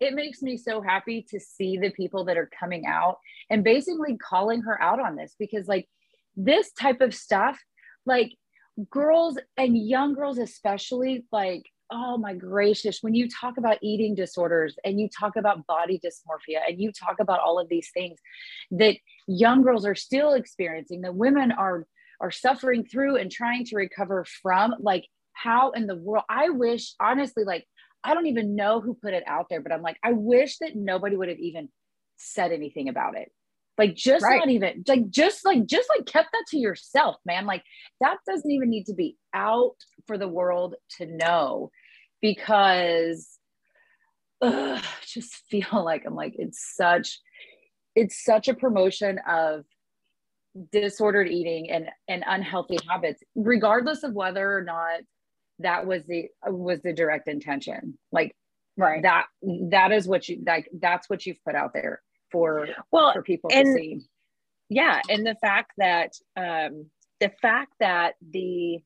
it 0.00 0.14
makes 0.14 0.42
me 0.42 0.56
so 0.56 0.80
happy 0.80 1.26
to 1.30 1.40
see 1.40 1.78
the 1.78 1.90
people 1.90 2.24
that 2.26 2.36
are 2.36 2.50
coming 2.58 2.86
out 2.86 3.18
and 3.50 3.64
basically 3.64 4.16
calling 4.16 4.62
her 4.62 4.80
out 4.80 5.00
on 5.00 5.16
this 5.16 5.34
because 5.38 5.66
like 5.66 5.88
this 6.36 6.72
type 6.72 7.00
of 7.00 7.14
stuff, 7.14 7.58
like 8.04 8.32
girls 8.90 9.38
and 9.56 9.76
young 9.76 10.14
girls, 10.14 10.38
especially, 10.38 11.24
like, 11.32 11.64
oh 11.90 12.18
my 12.18 12.34
gracious, 12.34 12.98
when 13.00 13.14
you 13.14 13.28
talk 13.28 13.56
about 13.58 13.78
eating 13.80 14.14
disorders 14.14 14.76
and 14.84 15.00
you 15.00 15.08
talk 15.08 15.36
about 15.36 15.66
body 15.66 16.00
dysmorphia 16.04 16.58
and 16.68 16.80
you 16.80 16.92
talk 16.92 17.16
about 17.20 17.40
all 17.40 17.58
of 17.58 17.68
these 17.68 17.90
things 17.94 18.18
that 18.72 18.96
young 19.28 19.62
girls 19.62 19.86
are 19.86 19.94
still 19.94 20.34
experiencing, 20.34 21.00
that 21.02 21.14
women 21.14 21.52
are 21.52 21.86
are 22.18 22.30
suffering 22.30 22.82
through 22.84 23.16
and 23.16 23.30
trying 23.30 23.64
to 23.64 23.76
recover 23.76 24.24
from, 24.42 24.74
like, 24.80 25.04
how 25.34 25.70
in 25.72 25.86
the 25.86 25.96
world, 25.96 26.24
I 26.30 26.48
wish, 26.48 26.94
honestly, 26.98 27.44
like, 27.44 27.66
I 28.06 28.14
don't 28.14 28.26
even 28.26 28.54
know 28.54 28.80
who 28.80 28.94
put 28.94 29.14
it 29.14 29.24
out 29.26 29.46
there, 29.50 29.60
but 29.60 29.72
I'm 29.72 29.82
like, 29.82 29.98
I 30.02 30.12
wish 30.12 30.58
that 30.58 30.76
nobody 30.76 31.16
would 31.16 31.28
have 31.28 31.38
even 31.38 31.68
said 32.16 32.52
anything 32.52 32.88
about 32.88 33.16
it 33.16 33.30
like 33.78 33.94
just 33.94 34.24
right. 34.24 34.38
not 34.38 34.48
even 34.48 34.84
like 34.86 35.10
just 35.10 35.44
like 35.44 35.66
just 35.66 35.88
like 35.96 36.06
kept 36.06 36.30
that 36.32 36.44
to 36.48 36.58
yourself 36.58 37.16
man 37.24 37.46
like 37.46 37.62
that 38.00 38.16
doesn't 38.26 38.50
even 38.50 38.70
need 38.70 38.84
to 38.84 38.94
be 38.94 39.16
out 39.34 39.76
for 40.06 40.18
the 40.18 40.28
world 40.28 40.74
to 40.96 41.06
know 41.06 41.70
because 42.20 43.38
ugh, 44.42 44.82
just 45.06 45.34
feel 45.50 45.84
like 45.84 46.04
i'm 46.06 46.14
like 46.14 46.34
it's 46.36 46.74
such 46.74 47.20
it's 47.94 48.24
such 48.24 48.48
a 48.48 48.54
promotion 48.54 49.18
of 49.28 49.64
disordered 50.72 51.28
eating 51.28 51.70
and 51.70 51.88
and 52.08 52.24
unhealthy 52.26 52.78
habits 52.88 53.22
regardless 53.34 54.02
of 54.02 54.14
whether 54.14 54.56
or 54.56 54.62
not 54.62 55.00
that 55.60 55.86
was 55.86 56.04
the 56.06 56.28
was 56.46 56.80
the 56.82 56.92
direct 56.92 57.28
intention. 57.28 57.98
Like 58.12 58.34
right. 58.76 59.02
that 59.02 59.26
that 59.70 59.92
is 59.92 60.06
what 60.06 60.28
you 60.28 60.42
like 60.46 60.68
that's 60.80 61.08
what 61.08 61.26
you've 61.26 61.42
put 61.44 61.54
out 61.54 61.72
there 61.72 62.02
for 62.30 62.68
well 62.90 63.12
for 63.12 63.22
people 63.22 63.50
and, 63.52 63.66
to 63.66 63.72
see. 63.72 64.00
Yeah 64.68 65.00
and 65.08 65.26
the 65.26 65.36
fact 65.40 65.72
that 65.78 66.12
um 66.36 66.86
the 67.20 67.30
fact 67.40 67.72
that 67.80 68.14
the 68.30 68.78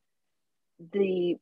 the 0.92 1.36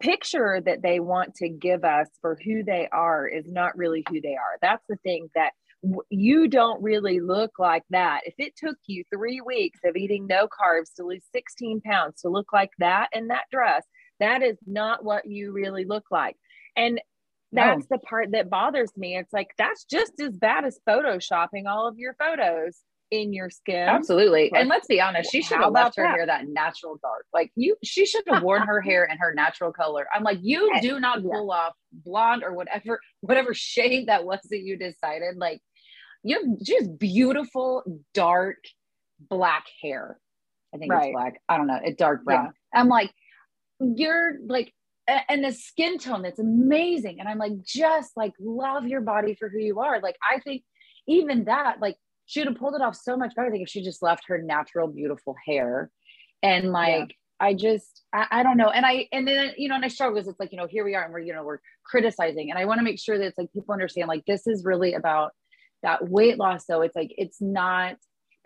picture 0.00 0.60
that 0.64 0.82
they 0.82 1.00
want 1.00 1.34
to 1.36 1.48
give 1.48 1.84
us 1.84 2.08
for 2.20 2.38
who 2.44 2.62
they 2.62 2.88
are 2.92 3.26
is 3.26 3.46
not 3.48 3.76
really 3.76 4.04
who 4.08 4.20
they 4.20 4.34
are. 4.34 4.58
That's 4.60 4.84
the 4.88 4.96
thing 4.96 5.30
that 5.34 5.52
w- 5.82 6.02
you 6.10 6.48
don't 6.48 6.82
really 6.82 7.20
look 7.20 7.52
like 7.58 7.84
that. 7.90 8.20
If 8.24 8.34
it 8.38 8.52
took 8.56 8.76
you 8.86 9.04
three 9.12 9.40
weeks 9.40 9.80
of 9.84 9.96
eating 9.96 10.26
no 10.26 10.48
carbs 10.48 10.94
to 10.96 11.04
lose 11.04 11.24
16 11.32 11.80
pounds 11.80 12.20
to 12.20 12.28
look 12.28 12.52
like 12.52 12.70
that 12.78 13.08
in 13.12 13.28
that 13.28 13.44
dress 13.50 13.84
that 14.20 14.42
is 14.42 14.56
not 14.66 15.04
what 15.04 15.26
you 15.26 15.52
really 15.52 15.84
look 15.84 16.04
like 16.10 16.36
and 16.76 17.00
that's 17.52 17.86
the 17.86 17.98
part 17.98 18.32
that 18.32 18.50
bothers 18.50 18.90
me. 18.96 19.16
It's 19.16 19.32
like 19.32 19.48
that's 19.56 19.84
just 19.84 20.20
as 20.20 20.36
bad 20.36 20.64
as 20.64 20.78
photoshopping 20.88 21.66
all 21.66 21.88
of 21.88 21.98
your 21.98 22.14
photos 22.14 22.78
in 23.10 23.32
your 23.32 23.50
skin. 23.50 23.88
Absolutely. 23.88 24.50
Like, 24.52 24.60
and 24.60 24.68
let's 24.68 24.86
be 24.86 25.00
honest, 25.00 25.30
she 25.30 25.42
should 25.42 25.58
have 25.58 25.72
left 25.72 25.96
her 25.96 26.02
that? 26.02 26.14
hair 26.14 26.26
that 26.26 26.48
natural 26.48 26.98
dark. 27.00 27.24
Like 27.32 27.52
you, 27.54 27.76
she 27.84 28.04
should 28.04 28.24
have 28.28 28.42
worn 28.42 28.62
her 28.62 28.80
hair 28.80 29.04
in 29.04 29.16
her 29.18 29.32
natural 29.32 29.72
color. 29.72 30.06
I'm 30.12 30.24
like, 30.24 30.38
you 30.42 30.70
do 30.82 30.98
not 30.98 31.22
pull 31.22 31.50
off 31.50 31.74
blonde 31.92 32.42
or 32.42 32.52
whatever, 32.52 33.00
whatever 33.20 33.54
shade 33.54 34.08
that 34.08 34.24
was 34.24 34.40
that 34.50 34.60
you 34.60 34.76
decided. 34.76 35.36
Like 35.36 35.60
you 36.24 36.40
have 36.40 36.60
just 36.60 36.98
beautiful 36.98 37.84
dark 38.12 38.58
black 39.30 39.64
hair. 39.80 40.18
I 40.74 40.78
think 40.78 40.92
right. 40.92 41.06
it's 41.06 41.14
black. 41.14 41.40
I 41.48 41.56
don't 41.56 41.68
know. 41.68 41.78
It's 41.82 41.96
dark 41.96 42.24
brown. 42.24 42.52
Yeah. 42.74 42.80
I'm 42.80 42.88
like, 42.88 43.12
you're 43.80 44.34
like 44.46 44.72
and 45.28 45.44
the 45.44 45.52
skin 45.52 45.98
tone 45.98 46.22
that's 46.22 46.38
amazing. 46.38 47.20
And 47.20 47.28
i'm 47.28 47.38
like 47.38 47.62
just 47.64 48.12
like 48.16 48.32
love 48.40 48.86
your 48.86 49.00
body 49.00 49.34
for 49.34 49.48
who 49.48 49.58
you 49.58 49.80
are. 49.80 50.00
Like 50.00 50.16
i 50.28 50.40
think 50.40 50.62
even 51.06 51.44
that 51.44 51.80
like 51.80 51.96
she 52.26 52.40
would 52.40 52.48
have 52.48 52.56
pulled 52.56 52.74
it 52.74 52.82
off 52.82 52.96
so 52.96 53.16
much 53.16 53.34
better 53.36 53.50
think 53.50 53.62
if 53.62 53.68
she 53.68 53.82
just 53.82 54.02
left 54.02 54.24
her 54.26 54.42
natural 54.42 54.88
beautiful 54.88 55.34
hair. 55.46 55.90
And 56.42 56.72
like 56.72 57.10
yeah. 57.10 57.46
i 57.46 57.54
just 57.54 58.02
I, 58.12 58.26
I, 58.30 58.42
don't 58.42 58.56
know. 58.56 58.70
And 58.70 58.84
i 58.84 59.06
and 59.12 59.26
then 59.26 59.52
you 59.56 59.68
know 59.68 59.76
and 59.76 59.84
i 59.84 59.88
struggle 59.88 60.16
because 60.16 60.28
it's 60.28 60.40
like 60.40 60.52
you 60.52 60.58
know 60.58 60.66
here 60.66 60.84
we 60.84 60.94
are 60.94 61.04
and 61.04 61.12
we're 61.12 61.20
you 61.20 61.32
know 61.32 61.44
we're 61.44 61.60
criticizing. 61.84 62.50
And 62.50 62.58
i 62.58 62.64
want 62.64 62.78
to 62.78 62.84
make 62.84 62.98
sure 62.98 63.18
that 63.18 63.26
it's 63.26 63.38
like 63.38 63.52
people 63.52 63.72
understand 63.72 64.08
like 64.08 64.24
this 64.26 64.46
is 64.46 64.64
really 64.64 64.94
about 64.94 65.32
that 65.82 66.08
weight 66.08 66.38
loss 66.38 66.64
though. 66.66 66.82
It's 66.82 66.96
like 66.96 67.12
it's 67.16 67.40
not 67.40 67.96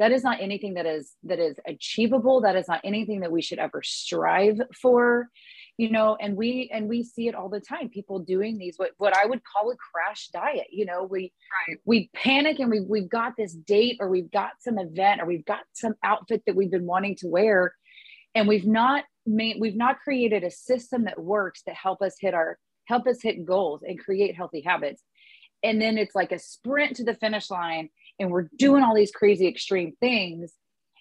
that 0.01 0.13
is 0.13 0.25
not 0.25 0.41
anything 0.41 0.75
that 0.75 0.87
is 0.87 1.13
that 1.23 1.39
is 1.39 1.57
achievable 1.67 2.41
that 2.41 2.57
is 2.57 2.67
not 2.67 2.81
anything 2.83 3.21
that 3.21 3.31
we 3.31 3.43
should 3.43 3.61
ever 3.61 3.83
strive 3.83 4.59
for 4.75 5.29
you 5.77 5.91
know 5.91 6.17
and 6.21 6.37
we 6.37 6.69
and 6.73 6.89
we 6.89 7.05
see 7.05 7.29
it 7.29 7.35
all 7.35 7.49
the 7.49 7.61
time 7.61 7.89
people 7.89 8.19
doing 8.19 8.59
these 8.59 8.75
what, 8.77 8.91
what 8.97 9.17
i 9.17 9.25
would 9.25 9.43
call 9.45 9.71
a 9.71 9.77
crash 9.77 10.29
diet 10.33 10.67
you 10.73 10.85
know 10.85 11.05
we 11.05 11.33
right. 11.69 11.79
we 11.85 12.11
panic 12.15 12.59
and 12.59 12.71
we, 12.71 12.81
we've 12.81 13.11
got 13.11 13.35
this 13.37 13.53
date 13.53 13.99
or 14.01 14.09
we've 14.09 14.31
got 14.33 14.51
some 14.59 14.79
event 14.79 15.21
or 15.21 15.27
we've 15.27 15.45
got 15.45 15.61
some 15.73 15.95
outfit 16.03 16.43
that 16.47 16.57
we've 16.57 16.71
been 16.71 16.87
wanting 16.87 17.15
to 17.15 17.29
wear 17.29 17.75
and 18.35 18.49
we've 18.49 18.67
not 18.67 19.05
made 19.27 19.57
we've 19.61 19.77
not 19.77 20.01
created 20.01 20.43
a 20.43 20.51
system 20.51 21.05
that 21.05 21.23
works 21.23 21.63
to 21.63 21.71
help 21.73 22.03
us 22.03 22.17
hit 22.19 22.35
our 22.35 22.59
help 22.87 23.07
us 23.07 23.19
hit 23.23 23.45
goals 23.45 23.83
and 23.87 24.01
create 24.01 24.35
healthy 24.35 24.63
habits 24.63 25.03
and 25.63 25.81
then 25.81 25.99
it's 25.99 26.15
like 26.15 26.33
a 26.33 26.39
sprint 26.39 26.97
to 26.97 27.05
the 27.05 27.15
finish 27.15 27.51
line 27.51 27.91
and 28.21 28.31
we're 28.31 28.49
doing 28.57 28.85
all 28.85 28.95
these 28.95 29.11
crazy 29.11 29.49
extreme 29.49 29.93
things 29.99 30.53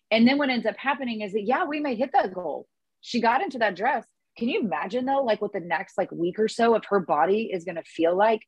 and 0.09 0.27
then 0.27 0.39
what 0.39 0.49
ends 0.49 0.65
up 0.65 0.77
happening 0.77 1.21
is 1.21 1.33
that 1.33 1.43
yeah 1.43 1.65
we 1.65 1.79
may 1.79 1.95
hit 1.95 2.09
that 2.13 2.33
goal 2.33 2.67
she 3.01 3.21
got 3.21 3.43
into 3.43 3.59
that 3.59 3.75
dress 3.75 4.05
can 4.39 4.47
you 4.47 4.61
imagine 4.61 5.05
though, 5.05 5.21
like 5.21 5.41
what 5.41 5.51
the 5.51 5.59
next 5.59 5.97
like 5.97 6.11
week 6.13 6.39
or 6.39 6.47
so 6.47 6.73
of 6.73 6.85
her 6.89 7.01
body 7.01 7.49
is 7.53 7.65
going 7.65 7.75
to 7.75 7.83
feel 7.83 8.15
like 8.15 8.39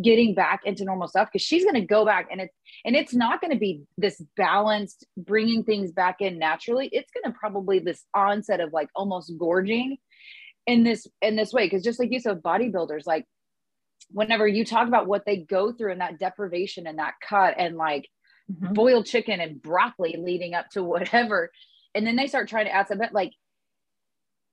getting 0.00 0.32
back 0.32 0.60
into 0.64 0.84
normal 0.84 1.08
stuff? 1.08 1.28
Because 1.30 1.44
she's 1.44 1.64
going 1.64 1.74
to 1.74 1.80
go 1.80 2.04
back 2.04 2.28
and 2.30 2.40
it's 2.40 2.54
and 2.84 2.94
it's 2.94 3.12
not 3.12 3.40
going 3.40 3.50
to 3.50 3.58
be 3.58 3.82
this 3.98 4.22
balanced 4.36 5.04
bringing 5.16 5.64
things 5.64 5.90
back 5.90 6.20
in 6.20 6.38
naturally. 6.38 6.88
It's 6.92 7.10
going 7.10 7.30
to 7.30 7.36
probably 7.36 7.80
this 7.80 8.04
onset 8.14 8.60
of 8.60 8.72
like 8.72 8.88
almost 8.94 9.32
gorging 9.36 9.98
in 10.68 10.84
this 10.84 11.04
in 11.20 11.34
this 11.34 11.52
way. 11.52 11.66
Because 11.66 11.82
just 11.82 11.98
like 11.98 12.12
you 12.12 12.20
said, 12.20 12.42
bodybuilders 12.42 13.04
like 13.04 13.24
whenever 14.10 14.46
you 14.46 14.64
talk 14.64 14.86
about 14.86 15.08
what 15.08 15.24
they 15.26 15.38
go 15.38 15.72
through 15.72 15.90
and 15.90 16.00
that 16.00 16.20
deprivation 16.20 16.86
and 16.86 17.00
that 17.00 17.14
cut 17.28 17.54
and 17.58 17.76
like 17.76 18.08
mm-hmm. 18.50 18.72
boiled 18.72 19.06
chicken 19.06 19.40
and 19.40 19.60
broccoli 19.62 20.16
leading 20.18 20.54
up 20.54 20.68
to 20.70 20.82
whatever 20.92 21.50
and 21.94 22.06
then 22.06 22.16
they 22.16 22.26
start 22.26 22.48
trying 22.48 22.66
to 22.66 22.74
add 22.74 22.88
some 22.88 23.00
like 23.12 23.32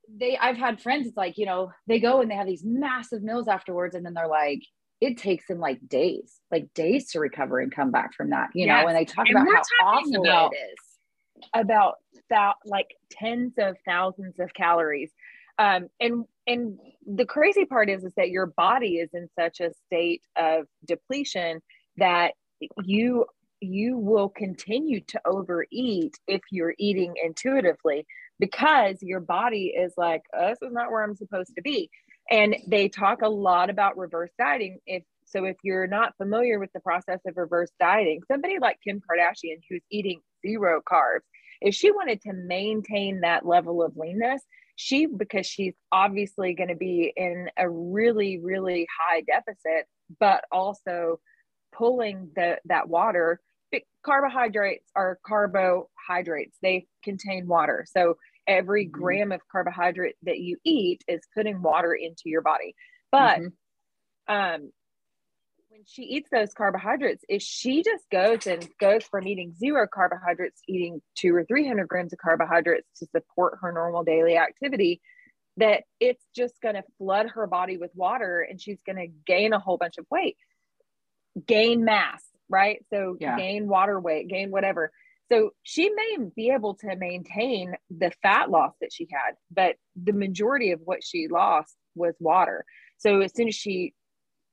they 0.10 0.38
I've 0.38 0.58
had 0.58 0.82
friends, 0.82 1.08
it's 1.08 1.18
like, 1.18 1.38
you 1.38 1.46
know, 1.46 1.72
they 1.88 2.00
go 2.00 2.22
and 2.22 2.32
they 2.32 2.36
have 2.36 2.48
these 2.48 2.64
massive 2.64 3.24
meals 3.24 3.48
afterwards, 3.48 3.96
and 3.96 4.06
then 4.06 4.14
they're 4.14 4.28
like, 4.28 4.62
it 5.02 5.18
takes 5.18 5.48
them 5.48 5.60
like 5.60 5.80
days, 5.88 6.40
like 6.52 6.74
days 6.74 7.12
to 7.12 7.20
recover 7.20 7.60
and 7.60 7.72
come 7.74 7.92
back 7.92 8.14
from 8.14 8.32
that, 8.32 8.50
you 8.54 8.66
yes. 8.66 8.84
know, 8.84 8.88
and 8.88 8.98
they 8.98 9.06
talk 9.06 9.28
and 9.28 9.38
about 9.38 9.64
how 9.82 9.88
awful 9.88 10.22
about, 10.26 10.54
it 10.54 10.58
is. 10.58 11.50
About 11.54 11.96
that 12.30 12.56
like 12.66 12.88
tens 13.12 13.54
of 13.60 13.78
thousands 13.86 14.40
of 14.40 14.54
calories. 14.54 15.12
Um, 15.60 15.88
and 16.00 16.26
and 16.46 16.80
the 17.06 17.26
crazy 17.26 17.66
part 17.66 17.90
is 17.90 18.04
is 18.04 18.14
that 18.16 18.30
your 18.30 18.48
body 18.48 18.98
is 18.98 19.10
in 19.14 19.28
such 19.38 19.60
a 19.60 19.72
state 19.86 20.22
of 20.36 20.66
depletion 20.86 21.62
that 21.98 22.34
you 22.84 23.26
you 23.60 23.98
will 23.98 24.30
continue 24.30 25.02
to 25.02 25.22
overeat 25.26 26.18
if 26.28 26.42
you're 26.52 26.76
eating 26.78 27.16
intuitively 27.24 28.06
because 28.40 28.98
your 29.02 29.20
body 29.20 29.74
is 29.78 29.94
like, 29.98 30.22
oh, 30.36 30.50
this 30.50 30.60
is 30.62 30.74
not 30.74 30.92
where 30.92 31.04
I'm 31.04 31.16
supposed 31.16 31.56
to 31.56 31.62
be. 31.62 31.90
And 32.30 32.56
they 32.68 32.90
talk 32.90 33.22
a 33.22 33.30
lot 33.30 33.70
about 33.70 33.98
reverse 33.98 34.32
dieting. 34.38 34.80
If 34.86 35.04
So 35.26 35.46
if 35.46 35.58
you're 35.64 35.88
not 35.88 36.16
familiar 36.18 36.60
with 36.60 36.72
the 36.74 36.80
process 36.82 37.20
of 37.26 37.38
reverse 37.38 37.72
dieting, 37.80 38.22
somebody 38.30 38.60
like 38.60 38.78
Kim 38.84 39.00
Kardashian 39.02 39.62
who's 39.70 39.82
eating 39.90 40.22
zero 40.46 40.82
carbs, 40.90 41.26
if 41.62 41.74
she 41.74 41.92
wanted 41.92 42.22
to 42.22 42.34
maintain 42.34 43.22
that 43.22 43.46
level 43.46 43.82
of 43.82 43.98
leanness, 43.98 44.42
she 44.76 45.08
because 45.08 45.48
she's 45.48 45.74
obviously 45.92 46.54
going 46.54 46.70
to 46.70 46.76
be 46.76 47.12
in 47.16 47.50
a 47.58 47.68
really 47.68 48.40
really 48.40 48.88
high 49.00 49.22
deficit, 49.22 49.88
but 50.20 50.44
also 50.52 51.20
pulling 51.78 52.32
the 52.36 52.58
that 52.66 52.90
water 52.90 53.40
carbohydrates 54.04 54.86
are 54.96 55.20
carbohydrates 55.26 56.58
they 56.62 56.88
contain 57.04 57.48
water 57.48 57.86
so 57.90 58.16
every 58.48 58.86
mm-hmm. 58.86 59.02
gram 59.02 59.32
of 59.32 59.42
carbohydrate 59.52 60.16
that 60.24 60.40
you 60.40 60.58
eat 60.64 61.04
is 61.08 61.20
putting 61.36 61.62
water 61.62 61.94
into 61.94 62.24
your 62.26 62.42
body 62.42 62.74
but 63.12 63.40
mm-hmm. 63.40 64.34
um 64.34 64.72
when 65.70 65.82
she 65.86 66.04
eats 66.04 66.30
those 66.32 66.54
carbohydrates 66.54 67.26
if 67.28 67.42
she 67.42 67.84
just 67.84 68.06
goes 68.10 68.48
and 68.48 68.66
goes 68.80 69.04
from 69.04 69.28
eating 69.28 69.54
zero 69.54 69.86
carbohydrates 69.94 70.62
to 70.62 70.72
eating 70.72 71.02
two 71.16 71.36
or 71.36 71.44
three 71.44 71.68
hundred 71.68 71.90
grams 71.90 72.14
of 72.14 72.20
carbohydrates 72.20 72.88
to 72.98 73.06
support 73.08 73.58
her 73.62 73.74
normal 73.74 74.06
daily 74.06 74.38
activity 74.38 75.02
that 75.58 75.84
it's 76.00 76.24
just 76.36 76.54
going 76.62 76.76
to 76.76 76.84
flood 76.98 77.28
her 77.34 77.48
body 77.48 77.78
with 77.78 77.92
water 77.96 78.46
and 78.48 78.62
she's 78.62 78.80
going 78.86 78.96
to 78.96 79.08
gain 79.26 79.52
a 79.52 79.60
whole 79.60 79.78
bunch 79.78 79.98
of 79.98 80.06
weight 80.10 80.38
gain 81.46 81.86
mass, 81.86 82.24
right? 82.50 82.84
So 82.92 83.18
yeah. 83.20 83.38
gain 83.38 83.68
water 83.68 84.00
weight, 84.00 84.28
gain 84.28 84.52
whatever. 84.52 84.92
So 85.32 85.52
she 85.64 85.90
may 85.90 86.18
be 86.36 86.52
able 86.52 86.76
to 86.76 86.96
maintain 86.96 87.76
the 87.90 88.12
fat 88.22 88.50
loss 88.50 88.74
that 88.80 88.94
she 88.94 89.08
had, 89.12 89.36
but 89.52 89.76
the 90.02 90.14
majority 90.14 90.72
of 90.72 90.80
what 90.84 91.04
she 91.04 91.28
lost 91.28 91.76
was 91.96 92.16
water. 92.20 92.64
So 92.98 93.22
as 93.22 93.36
soon 93.36 93.50
as 93.50 93.56
she 93.56 93.94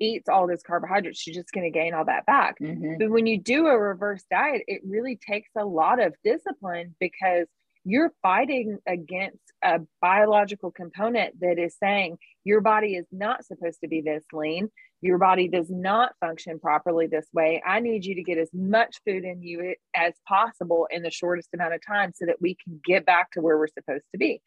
eats 0.00 0.28
all 0.28 0.46
this 0.46 0.62
carbohydrates, 0.62 1.20
she's 1.20 1.36
just 1.36 1.52
going 1.52 1.70
to 1.70 1.76
gain 1.76 1.94
all 1.94 2.04
that 2.06 2.26
back. 2.26 2.56
Mm-hmm. 2.60 2.94
But 2.98 3.10
when 3.10 3.26
you 3.26 3.38
do 3.38 3.68
a 3.68 3.78
reverse 3.78 4.24
diet, 4.30 4.62
it 4.66 4.82
really 4.84 5.16
takes 5.16 5.50
a 5.56 5.64
lot 5.64 6.00
of 6.00 6.14
discipline 6.24 6.96
because 6.98 7.46
you're 7.84 8.12
fighting 8.22 8.78
against 8.86 9.38
a 9.62 9.80
biological 10.00 10.70
component 10.70 11.38
that 11.40 11.58
is 11.58 11.76
saying 11.78 12.16
your 12.44 12.60
body 12.60 12.94
is 12.94 13.06
not 13.12 13.44
supposed 13.44 13.80
to 13.80 13.88
be 13.88 14.00
this 14.00 14.24
lean 14.32 14.70
your 15.04 15.18
body 15.18 15.48
does 15.48 15.68
not 15.68 16.14
function 16.18 16.58
properly 16.58 17.06
this 17.06 17.26
way. 17.34 17.62
I 17.66 17.80
need 17.80 18.06
you 18.06 18.14
to 18.14 18.22
get 18.22 18.38
as 18.38 18.48
much 18.54 18.96
food 19.06 19.22
in 19.22 19.42
you 19.42 19.74
as 19.94 20.14
possible 20.26 20.88
in 20.90 21.02
the 21.02 21.10
shortest 21.10 21.50
amount 21.52 21.74
of 21.74 21.86
time 21.86 22.12
so 22.14 22.24
that 22.24 22.40
we 22.40 22.56
can 22.64 22.80
get 22.82 23.04
back 23.04 23.30
to 23.32 23.42
where 23.42 23.58
we're 23.58 23.66
supposed 23.66 24.06
to 24.12 24.18
be. 24.18 24.40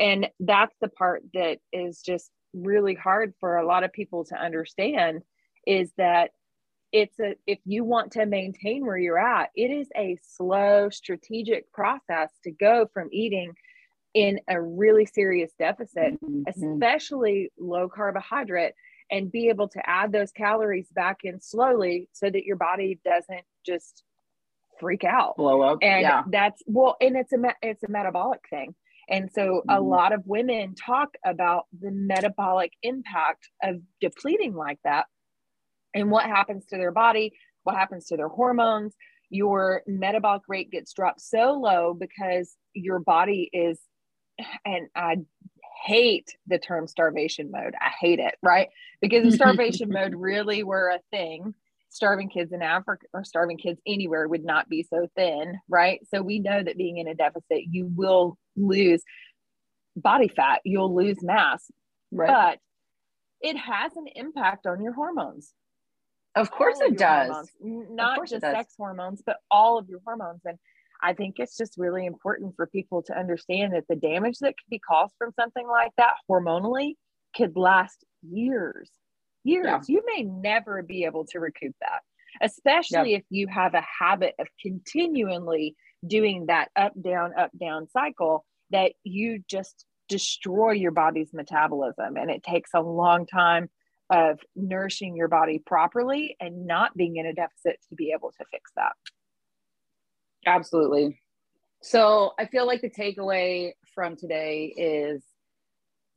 And 0.00 0.28
that's 0.40 0.74
the 0.80 0.88
part 0.88 1.24
that 1.34 1.58
is 1.74 2.00
just 2.00 2.30
really 2.54 2.94
hard 2.94 3.34
for 3.38 3.58
a 3.58 3.66
lot 3.66 3.84
of 3.84 3.92
people 3.92 4.24
to 4.24 4.34
understand 4.34 5.20
is 5.66 5.92
that 5.98 6.30
it's 6.92 7.18
a 7.20 7.34
if 7.46 7.58
you 7.64 7.84
want 7.84 8.12
to 8.12 8.26
maintain 8.26 8.84
where 8.84 8.98
you're 8.98 9.18
at 9.18 9.50
it 9.54 9.70
is 9.70 9.88
a 9.96 10.16
slow 10.22 10.88
strategic 10.90 11.70
process 11.72 12.30
to 12.42 12.50
go 12.50 12.86
from 12.92 13.08
eating 13.12 13.52
in 14.14 14.40
a 14.48 14.60
really 14.60 15.06
serious 15.06 15.52
deficit 15.58 16.18
mm-hmm. 16.22 16.42
especially 16.48 17.50
low 17.58 17.88
carbohydrate 17.88 18.74
and 19.10 19.32
be 19.32 19.48
able 19.48 19.68
to 19.68 19.80
add 19.88 20.12
those 20.12 20.32
calories 20.32 20.88
back 20.94 21.18
in 21.24 21.40
slowly 21.40 22.08
so 22.12 22.28
that 22.28 22.44
your 22.44 22.56
body 22.56 22.98
doesn't 23.04 23.44
just 23.64 24.02
freak 24.80 25.04
out 25.04 25.36
blow 25.36 25.60
up 25.62 25.78
and 25.82 26.02
yeah. 26.02 26.22
that's 26.30 26.62
well 26.66 26.96
and 27.00 27.16
it's 27.16 27.32
a 27.32 27.36
it's 27.62 27.82
a 27.82 27.90
metabolic 27.90 28.40
thing 28.48 28.74
and 29.10 29.30
so 29.32 29.42
mm-hmm. 29.42 29.70
a 29.70 29.80
lot 29.80 30.12
of 30.12 30.22
women 30.26 30.74
talk 30.74 31.08
about 31.24 31.64
the 31.78 31.90
metabolic 31.90 32.72
impact 32.82 33.48
of 33.62 33.76
depleting 34.00 34.54
like 34.54 34.78
that 34.84 35.06
and 35.94 36.10
what 36.10 36.24
happens 36.24 36.66
to 36.66 36.76
their 36.76 36.92
body 36.92 37.32
what 37.64 37.76
happens 37.76 38.06
to 38.06 38.16
their 38.16 38.28
hormones 38.28 38.94
your 39.30 39.82
metabolic 39.86 40.42
rate 40.48 40.70
gets 40.70 40.92
dropped 40.92 41.20
so 41.20 41.52
low 41.52 41.94
because 41.94 42.56
your 42.74 42.98
body 42.98 43.50
is 43.52 43.80
and 44.64 44.88
I 44.94 45.16
hate 45.84 46.36
the 46.46 46.58
term 46.58 46.86
starvation 46.86 47.50
mode. 47.50 47.74
I 47.80 47.90
hate 48.00 48.18
it, 48.18 48.34
right? 48.42 48.68
Because 49.00 49.26
if 49.26 49.34
starvation 49.34 49.90
mode 49.90 50.14
really 50.16 50.62
were 50.62 50.88
a 50.88 51.00
thing, 51.10 51.54
starving 51.90 52.28
kids 52.28 52.52
in 52.52 52.62
Africa 52.62 53.06
or 53.12 53.24
starving 53.24 53.58
kids 53.58 53.80
anywhere 53.86 54.28
would 54.28 54.44
not 54.44 54.68
be 54.68 54.82
so 54.82 55.08
thin, 55.16 55.58
right? 55.68 56.00
So 56.12 56.22
we 56.22 56.40
know 56.40 56.62
that 56.62 56.76
being 56.76 56.98
in 56.98 57.08
a 57.08 57.14
deficit, 57.14 57.64
you 57.70 57.90
will 57.94 58.36
lose 58.56 59.02
body 59.96 60.28
fat, 60.28 60.60
you'll 60.64 60.94
lose 60.94 61.22
mass, 61.22 61.70
right. 62.12 62.28
but 62.28 62.58
it 63.40 63.56
has 63.56 63.92
an 63.96 64.06
impact 64.14 64.66
on 64.66 64.82
your 64.82 64.92
hormones. 64.92 65.52
Of 66.34 66.50
course 66.50 66.78
it 66.80 66.98
does. 66.98 67.50
Hormones. 67.60 67.88
Not 67.90 68.28
just 68.28 68.42
sex 68.42 68.74
hormones, 68.76 69.22
but 69.24 69.38
all 69.50 69.78
of 69.78 69.88
your 69.88 70.00
hormones. 70.04 70.42
And 70.44 70.58
I 71.02 71.12
think 71.12 71.36
it's 71.38 71.56
just 71.56 71.74
really 71.78 72.06
important 72.06 72.54
for 72.56 72.66
people 72.66 73.02
to 73.04 73.18
understand 73.18 73.72
that 73.74 73.84
the 73.88 73.96
damage 73.96 74.38
that 74.40 74.54
could 74.56 74.70
be 74.70 74.78
caused 74.78 75.14
from 75.18 75.32
something 75.32 75.66
like 75.66 75.92
that 75.96 76.14
hormonally 76.30 76.94
could 77.36 77.56
last 77.56 78.04
years. 78.22 78.90
Years. 79.44 79.66
Yeah. 79.66 79.80
You 79.86 80.02
may 80.06 80.22
never 80.22 80.82
be 80.82 81.04
able 81.04 81.24
to 81.26 81.40
recoup 81.40 81.74
that, 81.80 82.00
especially 82.42 83.14
if 83.14 83.22
you 83.30 83.46
have 83.46 83.74
a 83.74 83.84
habit 84.00 84.34
of 84.38 84.48
continually 84.60 85.76
doing 86.06 86.46
that 86.46 86.68
up, 86.76 86.92
down, 87.00 87.32
up, 87.38 87.50
down 87.58 87.88
cycle 87.88 88.44
that 88.70 88.92
you 89.04 89.42
just 89.48 89.86
destroy 90.08 90.72
your 90.72 90.90
body's 90.90 91.32
metabolism. 91.32 92.16
And 92.16 92.30
it 92.30 92.42
takes 92.42 92.70
a 92.74 92.80
long 92.80 93.26
time 93.26 93.70
of 94.10 94.38
nourishing 94.56 95.16
your 95.16 95.28
body 95.28 95.58
properly 95.64 96.36
and 96.40 96.66
not 96.66 96.96
being 96.96 97.16
in 97.16 97.26
a 97.26 97.34
deficit 97.34 97.78
to 97.88 97.94
be 97.94 98.12
able 98.16 98.30
to 98.30 98.44
fix 98.50 98.70
that. 98.76 98.92
Absolutely. 100.46 101.20
So 101.82 102.32
I 102.38 102.46
feel 102.46 102.66
like 102.66 102.80
the 102.80 102.90
takeaway 102.90 103.72
from 103.94 104.16
today 104.16 104.72
is 104.76 105.22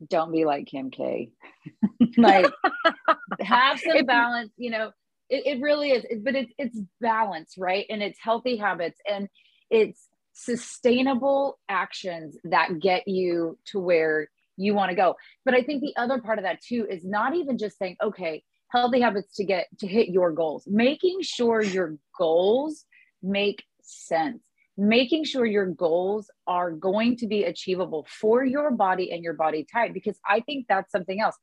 don't 0.10 0.32
be 0.32 0.46
like 0.46 0.68
Kim 0.68 0.90
K. 0.90 1.32
like 2.18 2.52
have 3.40 3.80
some 3.80 4.06
balance, 4.06 4.52
you 4.58 4.72
know, 4.72 4.92
it, 5.30 5.58
it 5.58 5.62
really 5.62 5.92
is, 5.92 6.06
but 6.24 6.36
it's 6.36 6.52
it's 6.58 6.80
balance, 7.00 7.56
right? 7.58 7.86
And 7.90 8.02
it's 8.02 8.20
healthy 8.20 8.58
habits 8.58 9.00
and 9.08 9.28
it's 9.70 10.08
sustainable 10.34 11.60
actions 11.70 12.38
that 12.46 12.80
get 12.80 13.08
you 13.08 13.58
to 13.66 13.80
where 13.80 14.30
you 14.58 14.74
want 14.74 14.90
to 14.90 14.96
go. 14.96 15.16
But 15.46 15.54
I 15.54 15.64
think 15.64 15.82
the 15.82 15.96
other 15.98 16.20
part 16.20 16.38
of 16.38 16.44
that 16.44 16.62
too 16.62 16.88
is 16.90 17.04
not 17.04 17.36
even 17.36 17.58
just 17.58 17.78
saying, 17.78 17.98
okay, 18.02 18.44
healthy 18.70 19.02
habits 19.02 19.36
to 19.36 19.44
get 19.44 19.68
to 19.80 19.88
hit 19.88 20.10
your 20.10 20.32
goals, 20.32 20.64
making 20.68 21.20
sure 21.22 21.62
your 21.62 21.98
goals 22.18 22.86
make 23.22 23.64
sense. 23.82 24.42
Making 24.78 25.26
sure 25.26 25.46
your 25.46 25.68
goals 25.68 26.32
are 26.48 26.72
going 26.72 27.18
to 27.18 27.28
be 27.28 27.44
achievable 27.44 28.08
for 28.10 28.44
your 28.44 28.72
body 28.72 29.12
and 29.12 29.22
your 29.22 29.34
body 29.34 29.68
type, 29.72 29.94
because 29.94 30.18
I 30.28 30.40
think 30.40 30.66
that's 30.68 30.92
something 30.92 31.20
else. 31.20 31.38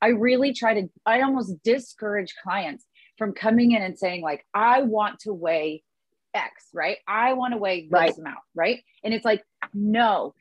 I 0.00 0.08
really 0.08 0.54
try 0.54 0.74
to, 0.74 0.88
I 1.04 1.20
almost 1.20 1.62
discourage 1.62 2.34
clients 2.42 2.86
from 3.18 3.32
coming 3.32 3.72
in 3.72 3.82
and 3.82 3.98
saying, 3.98 4.22
like, 4.22 4.46
I 4.54 4.82
want 4.82 5.20
to 5.20 5.32
weigh 5.32 5.84
X, 6.32 6.68
right? 6.72 6.96
I 7.06 7.34
want 7.34 7.52
to 7.52 7.58
weigh 7.58 7.82
this 7.82 7.92
right. 7.92 8.18
amount, 8.18 8.38
right? 8.54 8.80
And 9.04 9.12
it's 9.12 9.26
like, 9.26 9.44
no, 9.74 10.34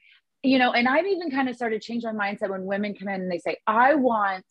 you 0.44 0.58
know, 0.58 0.72
and 0.72 0.88
I've 0.88 1.06
even 1.06 1.32
kind 1.32 1.50
of 1.50 1.56
started 1.56 1.82
change 1.82 2.04
my 2.04 2.12
mindset 2.12 2.50
when 2.50 2.66
women 2.66 2.96
come 2.96 3.08
in 3.08 3.22
and 3.22 3.32
they 3.32 3.40
say, 3.40 3.58
I 3.68 3.96
want 3.96 4.46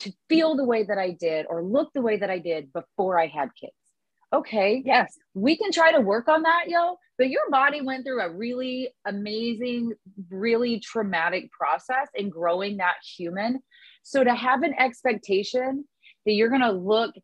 to 0.00 0.12
feel 0.28 0.56
the 0.56 0.64
way 0.64 0.84
that 0.84 0.98
I 0.98 1.12
did 1.12 1.46
or 1.48 1.62
look 1.62 1.92
the 1.94 2.02
way 2.02 2.18
that 2.18 2.30
I 2.30 2.38
did 2.38 2.72
before 2.72 3.18
I 3.18 3.26
had 3.26 3.50
kids 3.58 3.72
okay, 4.34 4.82
yes, 4.84 5.16
we 5.34 5.56
can 5.56 5.70
try 5.70 5.92
to 5.92 6.00
work 6.00 6.28
on 6.28 6.42
that, 6.42 6.64
yo. 6.66 6.96
But 7.16 7.30
your 7.30 7.48
body 7.50 7.80
went 7.80 8.04
through 8.04 8.20
a 8.20 8.30
really 8.30 8.88
amazing, 9.06 9.92
really 10.30 10.80
traumatic 10.80 11.52
process 11.52 12.08
in 12.14 12.30
growing 12.30 12.78
that 12.78 12.96
human. 13.16 13.60
So 14.02 14.24
to 14.24 14.34
have 14.34 14.62
an 14.62 14.74
expectation 14.78 15.84
that 16.26 16.32
you're 16.32 16.48
going 16.48 16.62
to 16.62 16.72
look 16.72 17.14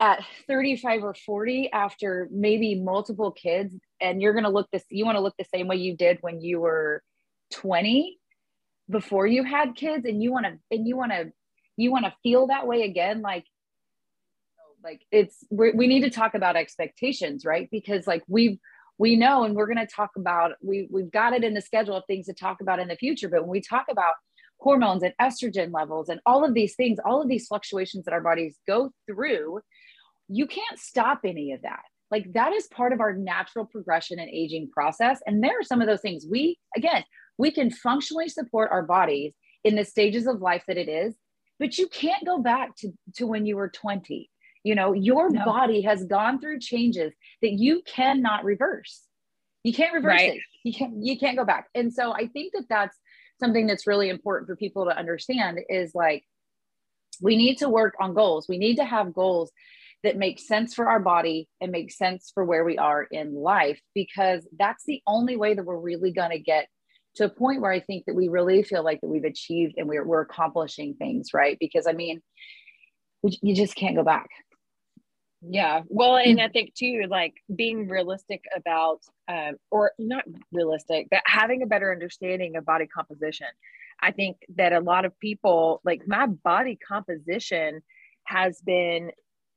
at 0.00 0.24
35 0.48 1.04
or 1.04 1.14
40 1.14 1.70
after 1.72 2.28
maybe 2.32 2.74
multiple 2.74 3.30
kids 3.30 3.76
and 4.00 4.20
you're 4.20 4.32
going 4.32 4.44
to 4.44 4.50
look 4.50 4.66
this 4.72 4.82
you 4.88 5.04
want 5.04 5.16
to 5.16 5.20
look 5.20 5.34
the 5.38 5.44
same 5.54 5.68
way 5.68 5.76
you 5.76 5.94
did 5.94 6.16
when 6.22 6.40
you 6.40 6.58
were 6.58 7.02
20 7.52 8.18
before 8.88 9.26
you 9.26 9.44
had 9.44 9.76
kids 9.76 10.04
and 10.04 10.22
you 10.22 10.32
want 10.32 10.46
to 10.46 10.58
and 10.70 10.86
you 10.86 10.96
want 10.96 11.12
to 11.12 11.32
you 11.76 11.90
want 11.90 12.04
to 12.04 12.14
feel 12.22 12.48
that 12.48 12.66
way 12.66 12.82
again 12.82 13.22
like 13.22 13.44
like 14.82 15.02
it's 15.12 15.44
we 15.50 15.86
need 15.86 16.02
to 16.02 16.10
talk 16.10 16.34
about 16.34 16.56
expectations 16.56 17.44
right? 17.44 17.68
Because 17.70 18.06
like 18.06 18.22
we 18.28 18.58
we 18.98 19.16
know 19.16 19.44
and 19.44 19.54
we're 19.54 19.66
going 19.66 19.76
to 19.76 19.86
talk 19.86 20.10
about 20.16 20.52
we 20.62 20.88
we've 20.90 21.10
got 21.10 21.32
it 21.32 21.44
in 21.44 21.54
the 21.54 21.60
schedule 21.60 21.96
of 21.96 22.04
things 22.06 22.26
to 22.26 22.32
talk 22.32 22.60
about 22.60 22.78
in 22.78 22.88
the 22.88 22.96
future 22.96 23.28
but 23.28 23.42
when 23.42 23.50
we 23.50 23.60
talk 23.60 23.86
about 23.90 24.14
hormones 24.58 25.02
and 25.02 25.14
estrogen 25.20 25.72
levels 25.72 26.08
and 26.08 26.20
all 26.26 26.44
of 26.44 26.54
these 26.54 26.74
things 26.74 26.98
all 27.04 27.20
of 27.22 27.28
these 27.28 27.46
fluctuations 27.46 28.04
that 28.04 28.12
our 28.12 28.20
bodies 28.20 28.58
go 28.66 28.90
through 29.06 29.60
you 30.30 30.46
can't 30.46 30.78
stop 30.78 31.20
any 31.24 31.52
of 31.52 31.62
that. 31.62 31.82
Like 32.10 32.32
that 32.32 32.52
is 32.52 32.66
part 32.68 32.92
of 32.92 33.00
our 33.00 33.12
natural 33.12 33.64
progression 33.64 34.18
and 34.18 34.30
aging 34.30 34.70
process. 34.72 35.20
And 35.26 35.42
there 35.42 35.58
are 35.58 35.64
some 35.64 35.80
of 35.80 35.88
those 35.88 36.00
things 36.00 36.26
we 36.28 36.58
again 36.76 37.04
we 37.40 37.50
can 37.50 37.70
functionally 37.70 38.28
support 38.28 38.70
our 38.70 38.82
bodies 38.82 39.32
in 39.64 39.74
the 39.74 39.84
stages 39.84 40.26
of 40.26 40.40
life 40.40 40.64
that 40.68 40.78
it 40.78 40.88
is 40.88 41.14
but 41.60 41.76
you 41.76 41.86
can't 41.88 42.24
go 42.24 42.38
back 42.38 42.74
to, 42.76 42.90
to 43.16 43.26
when 43.26 43.46
you 43.46 43.54
were 43.54 43.68
20. 43.68 44.28
You 44.64 44.74
know, 44.74 44.92
your 44.92 45.30
no. 45.30 45.44
body 45.44 45.82
has 45.82 46.04
gone 46.04 46.40
through 46.40 46.60
changes 46.60 47.12
that 47.42 47.52
you 47.52 47.82
cannot 47.86 48.44
reverse. 48.44 49.02
You 49.62 49.74
can't 49.74 49.92
reverse 49.92 50.20
right. 50.20 50.34
it. 50.36 50.40
You 50.64 50.74
can't 50.74 50.94
you 51.02 51.18
can't 51.18 51.36
go 51.38 51.44
back. 51.44 51.68
And 51.74 51.92
so 51.92 52.12
I 52.12 52.26
think 52.26 52.52
that 52.54 52.64
that's 52.68 52.96
something 53.38 53.66
that's 53.66 53.86
really 53.86 54.08
important 54.08 54.48
for 54.48 54.56
people 54.56 54.86
to 54.86 54.96
understand 54.96 55.60
is 55.68 55.94
like 55.94 56.24
we 57.22 57.36
need 57.36 57.58
to 57.58 57.68
work 57.68 57.94
on 58.00 58.14
goals. 58.14 58.46
We 58.48 58.58
need 58.58 58.76
to 58.76 58.84
have 58.84 59.14
goals 59.14 59.50
that 60.02 60.16
make 60.16 60.38
sense 60.38 60.74
for 60.74 60.88
our 60.88 61.00
body 61.00 61.48
and 61.60 61.72
make 61.72 61.92
sense 61.92 62.30
for 62.32 62.44
where 62.44 62.64
we 62.64 62.78
are 62.78 63.02
in 63.02 63.34
life 63.34 63.80
because 63.94 64.46
that's 64.58 64.84
the 64.86 65.02
only 65.06 65.36
way 65.36 65.54
that 65.54 65.64
we're 65.64 65.78
really 65.78 66.10
going 66.10 66.30
to 66.30 66.38
get 66.38 66.68
to 67.16 67.24
a 67.24 67.28
point 67.28 67.60
where 67.60 67.72
I 67.72 67.80
think 67.80 68.06
that 68.06 68.14
we 68.14 68.28
really 68.28 68.62
feel 68.62 68.84
like 68.84 69.00
that 69.00 69.08
we've 69.08 69.24
achieved 69.24 69.74
and 69.76 69.88
we're, 69.88 70.04
we're 70.04 70.20
accomplishing 70.20 70.94
things, 70.94 71.34
right? 71.34 71.56
Because 71.58 71.86
I 71.86 71.92
mean, 71.92 72.22
you 73.22 73.54
just 73.54 73.74
can't 73.74 73.96
go 73.96 74.04
back. 74.04 74.28
Yeah. 75.42 75.82
Well, 75.88 76.16
and 76.16 76.38
mm. 76.38 76.44
I 76.44 76.48
think 76.48 76.74
too, 76.74 77.04
like 77.08 77.34
being 77.54 77.88
realistic 77.88 78.44
about, 78.54 79.00
um, 79.26 79.56
or 79.70 79.92
not 79.98 80.24
realistic, 80.52 81.08
but 81.10 81.22
having 81.24 81.62
a 81.62 81.66
better 81.66 81.90
understanding 81.90 82.56
of 82.56 82.66
body 82.66 82.86
composition. 82.86 83.46
I 84.02 84.12
think 84.12 84.36
that 84.56 84.72
a 84.72 84.80
lot 84.80 85.04
of 85.04 85.18
people, 85.18 85.80
like 85.84 86.02
my 86.06 86.26
body 86.26 86.78
composition 86.86 87.82
has 88.24 88.60
been 88.60 89.12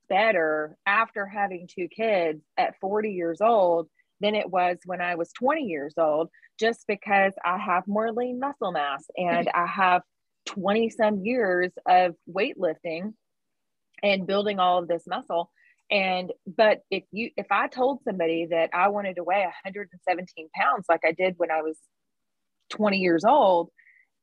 better 0.10 0.78
after 0.86 1.26
having 1.26 1.68
two 1.68 1.88
kids 1.88 2.42
at 2.58 2.80
40 2.80 3.12
years 3.12 3.42
old 3.42 3.90
than 4.24 4.36
it 4.36 4.50
was 4.50 4.78
when 4.86 5.02
I 5.02 5.16
was 5.16 5.32
20 5.34 5.64
years 5.64 5.94
old, 5.98 6.30
just 6.60 6.86
because 6.88 7.34
I 7.46 7.58
have 7.58 7.84
more 7.88 8.12
lean 8.12 8.40
muscle 8.40 8.72
mass 8.72 9.04
and 9.18 9.50
I 9.54 9.68
have 9.68 10.02
20 10.48 10.90
some 10.90 11.20
years 11.24 11.72
of 11.88 12.16
weightlifting 12.28 13.14
and 14.02 14.26
building 14.26 14.60
all 14.60 14.80
of 14.80 14.88
this 14.88 15.04
muscle. 15.06 15.52
And, 15.92 16.32
but 16.48 16.80
if 16.90 17.04
you, 17.12 17.30
if 17.38 17.48
I 17.52 17.68
told 17.68 18.00
somebody 18.04 18.48
that 18.50 18.70
I 18.74 18.88
wanted 18.88 19.18
to 19.18 19.24
weigh 19.24 19.44
117 19.44 20.50
pounds 20.56 20.86
like 20.90 21.02
I 21.06 21.12
did 21.12 21.36
when 21.38 21.52
I 21.52 21.62
was 21.62 21.78
20 22.72 22.98
years 22.98 23.26
old, 23.26 23.70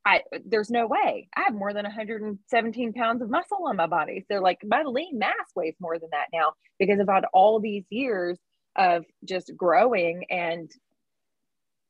I 0.05 0.23
there's 0.47 0.71
no 0.71 0.87
way. 0.87 1.29
I 1.37 1.43
have 1.43 1.55
more 1.55 1.75
than 1.75 1.85
117 1.85 2.93
pounds 2.95 3.21
of 3.21 3.29
muscle 3.29 3.67
on 3.67 3.77
my 3.77 3.87
body. 3.87 4.25
So 4.33 4.41
like 4.41 4.59
my 4.65 4.83
lean 4.83 5.19
mass 5.19 5.35
weighs 5.55 5.75
more 5.79 5.99
than 5.99 6.09
that 6.13 6.29
now 6.33 6.55
because 6.79 6.99
I've 6.99 7.07
had 7.07 7.27
all 7.35 7.61
these 7.61 7.85
years 7.91 8.39
of 8.77 9.05
just 9.25 9.57
growing 9.57 10.25
and 10.31 10.71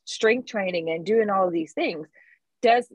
strength 0.05 0.47
training 0.49 0.91
and 0.91 1.07
doing 1.07 1.31
all 1.31 1.47
of 1.47 1.53
these 1.53 1.73
things. 1.73 2.09
Does 2.63 2.91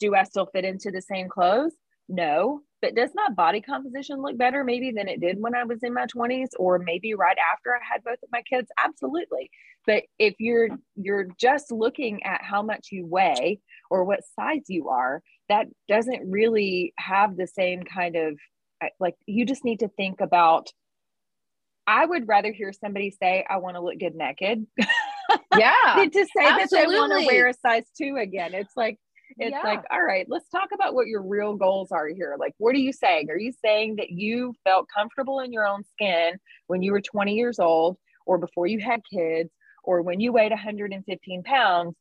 do 0.00 0.14
I 0.14 0.24
still 0.24 0.46
fit 0.46 0.64
into 0.64 0.90
the 0.90 1.02
same 1.02 1.28
clothes? 1.28 1.72
No. 2.08 2.62
But 2.80 2.96
does 2.96 3.10
my 3.14 3.28
body 3.28 3.60
composition 3.60 4.20
look 4.20 4.36
better 4.36 4.64
maybe 4.64 4.90
than 4.90 5.06
it 5.08 5.20
did 5.20 5.40
when 5.40 5.54
I 5.54 5.62
was 5.62 5.78
in 5.84 5.94
my 5.94 6.06
20s 6.06 6.48
or 6.58 6.78
maybe 6.78 7.14
right 7.14 7.36
after 7.52 7.72
I 7.74 7.78
had 7.80 8.02
both 8.02 8.18
of 8.22 8.28
my 8.32 8.42
kids? 8.42 8.68
Absolutely. 8.76 9.50
But 9.86 10.04
if 10.18 10.34
you're 10.38 10.68
you're 10.96 11.28
just 11.38 11.70
looking 11.70 12.24
at 12.24 12.42
how 12.42 12.62
much 12.62 12.88
you 12.90 13.06
weigh 13.06 13.60
or 13.90 14.04
what 14.04 14.20
size 14.38 14.64
you 14.68 14.88
are, 14.88 15.22
that 15.48 15.66
doesn't 15.88 16.30
really 16.30 16.92
have 16.98 17.36
the 17.36 17.46
same 17.46 17.82
kind 17.82 18.16
of 18.16 18.38
like 18.98 19.14
you 19.26 19.46
just 19.46 19.64
need 19.64 19.80
to 19.80 19.88
think 19.88 20.20
about 20.20 20.68
I 21.86 22.06
would 22.06 22.28
rather 22.28 22.52
hear 22.52 22.72
somebody 22.72 23.10
say, 23.10 23.44
I 23.48 23.56
want 23.58 23.76
to 23.76 23.80
look 23.80 23.98
good 23.98 24.14
naked. 24.14 24.66
Yeah. 25.56 25.96
than 25.96 26.10
to 26.10 26.26
say 26.36 26.44
absolutely. 26.44 26.66
that 26.68 26.70
they 26.70 26.86
want 26.86 27.20
to 27.20 27.26
wear 27.26 27.46
a 27.46 27.54
size 27.54 27.84
two 27.96 28.16
again. 28.16 28.54
It's 28.54 28.76
like, 28.76 28.98
it's 29.38 29.50
yeah. 29.50 29.62
like, 29.62 29.82
all 29.90 30.02
right, 30.02 30.26
let's 30.28 30.48
talk 30.50 30.68
about 30.74 30.94
what 30.94 31.06
your 31.06 31.22
real 31.22 31.56
goals 31.56 31.90
are 31.90 32.08
here. 32.08 32.36
Like, 32.38 32.54
what 32.58 32.74
are 32.74 32.78
you 32.78 32.92
saying? 32.92 33.30
Are 33.30 33.38
you 33.38 33.52
saying 33.64 33.96
that 33.96 34.10
you 34.10 34.54
felt 34.64 34.88
comfortable 34.94 35.40
in 35.40 35.52
your 35.52 35.66
own 35.66 35.84
skin 35.84 36.34
when 36.66 36.82
you 36.82 36.92
were 36.92 37.00
20 37.00 37.34
years 37.34 37.58
old 37.58 37.96
or 38.26 38.38
before 38.38 38.66
you 38.66 38.80
had 38.80 39.00
kids 39.10 39.50
or 39.82 40.02
when 40.02 40.20
you 40.20 40.32
weighed 40.32 40.52
115 40.52 41.42
pounds? 41.42 41.94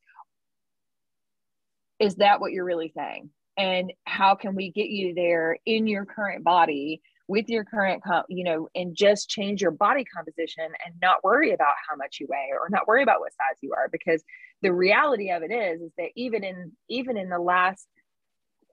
Is 2.00 2.16
that 2.16 2.42
what 2.42 2.52
you're 2.52 2.66
really 2.66 2.92
saying? 2.96 3.30
And 3.58 3.94
how 4.06 4.36
can 4.36 4.56
we 4.56 4.72
get 4.72 4.90
you 4.90 5.14
there 5.14 5.58
in 5.66 5.88
your 5.88 6.06
current 6.06 6.44
body 6.44 7.02
with 7.32 7.48
your 7.48 7.64
current, 7.64 8.04
you 8.28 8.44
know, 8.44 8.68
and 8.76 8.94
just 8.94 9.30
change 9.30 9.62
your 9.62 9.72
body 9.72 10.04
composition 10.04 10.66
and 10.86 10.94
not 11.02 11.24
worry 11.24 11.54
about 11.54 11.76
how 11.90 11.96
much 11.96 12.18
you 12.20 12.28
weigh 12.30 12.50
or 12.52 12.68
not 12.70 12.90
worry 12.90 13.04
about 13.04 13.22
what 13.22 13.32
size 13.32 13.58
you 13.62 13.72
are 13.72 13.88
because 13.90 14.22
the 14.62 14.74
reality 14.74 15.32
of 15.32 15.42
it 15.42 15.50
is 15.50 15.80
is 15.82 15.92
that 15.98 16.10
even 16.18 16.44
in 16.44 16.74
even 16.90 17.16
in 17.16 17.30
the 17.30 17.40
last 17.40 17.88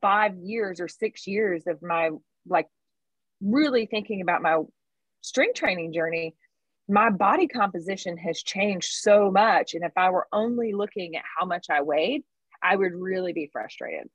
5 0.03 0.39
years 0.39 0.81
or 0.81 0.89
6 0.89 1.27
years 1.29 1.69
of 1.69 1.81
my 1.83 2.11
like 2.49 2.67
really 3.41 3.87
thinking 3.87 4.23
about 4.23 4.43
my 4.43 4.61
strength 5.21 5.55
training 5.55 5.93
journey 5.93 6.35
my 6.89 7.11
body 7.11 7.47
composition 7.47 8.17
has 8.17 8.43
changed 8.43 8.91
so 8.91 9.31
much. 9.31 9.75
And 9.75 9.85
if 9.85 9.93
i 9.97 10.11
were 10.11 10.27
only 10.33 10.73
looking 10.73 11.15
at 11.15 11.23
how 11.39 11.47
much 11.47 11.67
i 11.71 11.81
weighed 11.83 12.25
i 12.61 12.75
would 12.75 12.93
really 12.93 13.33
be 13.33 13.49
frustrated. 13.53 14.09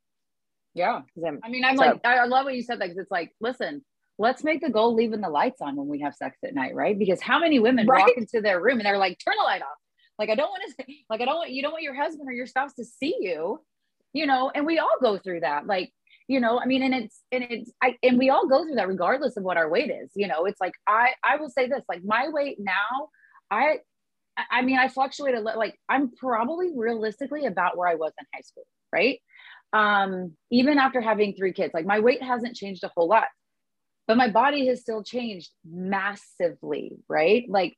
Yeah. 0.73 0.99
I 1.45 1.49
mean 1.49 1.63
i'm 1.63 1.77
so, 1.77 1.83
like 1.83 2.05
i 2.05 2.25
love 2.25 2.43
what 2.43 2.55
you 2.55 2.61
said 2.61 2.79
that 2.79 2.89
because 2.89 2.97
it's 2.97 3.11
like 3.19 3.31
listen 3.39 3.85
let's 4.23 4.43
make 4.43 4.61
the 4.61 4.69
goal 4.69 4.95
leaving 4.95 5.19
the 5.19 5.29
lights 5.29 5.61
on 5.61 5.75
when 5.75 5.87
we 5.87 5.99
have 5.99 6.15
sex 6.15 6.37
at 6.45 6.55
night, 6.55 6.73
right? 6.73 6.97
Because 6.97 7.21
how 7.21 7.39
many 7.39 7.59
women 7.59 7.85
right? 7.85 7.99
walk 7.99 8.11
into 8.15 8.39
their 8.39 8.61
room 8.61 8.79
and 8.79 8.85
they're 8.85 8.97
like, 8.97 9.19
turn 9.23 9.35
the 9.37 9.43
light 9.43 9.61
off. 9.61 9.77
Like, 10.17 10.29
I 10.29 10.35
don't 10.35 10.49
want 10.49 10.63
to, 10.79 10.85
like, 11.09 11.19
I 11.19 11.25
don't 11.25 11.35
want, 11.35 11.51
you 11.51 11.61
don't 11.61 11.73
want 11.73 11.83
your 11.83 11.93
husband 11.93 12.29
or 12.29 12.31
your 12.31 12.47
spouse 12.47 12.73
to 12.75 12.85
see 12.85 13.17
you, 13.19 13.59
you 14.13 14.25
know, 14.25 14.49
and 14.55 14.65
we 14.65 14.79
all 14.79 14.95
go 15.01 15.17
through 15.17 15.41
that. 15.41 15.67
Like, 15.67 15.91
you 16.29 16.39
know, 16.39 16.57
I 16.57 16.65
mean, 16.65 16.83
and 16.83 16.95
it's, 16.95 17.19
and 17.33 17.45
it's, 17.49 17.71
I, 17.81 17.97
and 18.01 18.17
we 18.17 18.29
all 18.29 18.47
go 18.47 18.63
through 18.63 18.75
that 18.75 18.87
regardless 18.87 19.35
of 19.35 19.43
what 19.43 19.57
our 19.57 19.69
weight 19.69 19.91
is, 19.91 20.11
you 20.15 20.27
know, 20.29 20.45
it's 20.45 20.61
like, 20.61 20.73
I, 20.87 21.09
I 21.21 21.35
will 21.35 21.49
say 21.49 21.67
this, 21.67 21.83
like 21.89 22.01
my 22.05 22.29
weight 22.29 22.57
now, 22.59 23.09
I, 23.51 23.79
I 24.49 24.61
mean, 24.61 24.79
I 24.79 24.87
fluctuate 24.87 25.35
a 25.35 25.41
lot. 25.41 25.57
Like 25.57 25.77
I'm 25.89 26.11
probably 26.11 26.71
realistically 26.73 27.45
about 27.45 27.77
where 27.77 27.89
I 27.89 27.95
was 27.95 28.13
in 28.17 28.25
high 28.33 28.41
school, 28.41 28.63
right? 28.93 29.19
Um, 29.73 30.37
even 30.49 30.77
after 30.77 31.01
having 31.01 31.35
three 31.35 31.51
kids, 31.51 31.73
like 31.73 31.85
my 31.85 31.99
weight 31.99 32.23
hasn't 32.23 32.55
changed 32.55 32.85
a 32.85 32.91
whole 32.95 33.09
lot 33.09 33.25
but 34.07 34.17
my 34.17 34.29
body 34.29 34.67
has 34.67 34.81
still 34.81 35.03
changed 35.03 35.51
massively, 35.65 36.93
right? 37.07 37.45
Like 37.47 37.77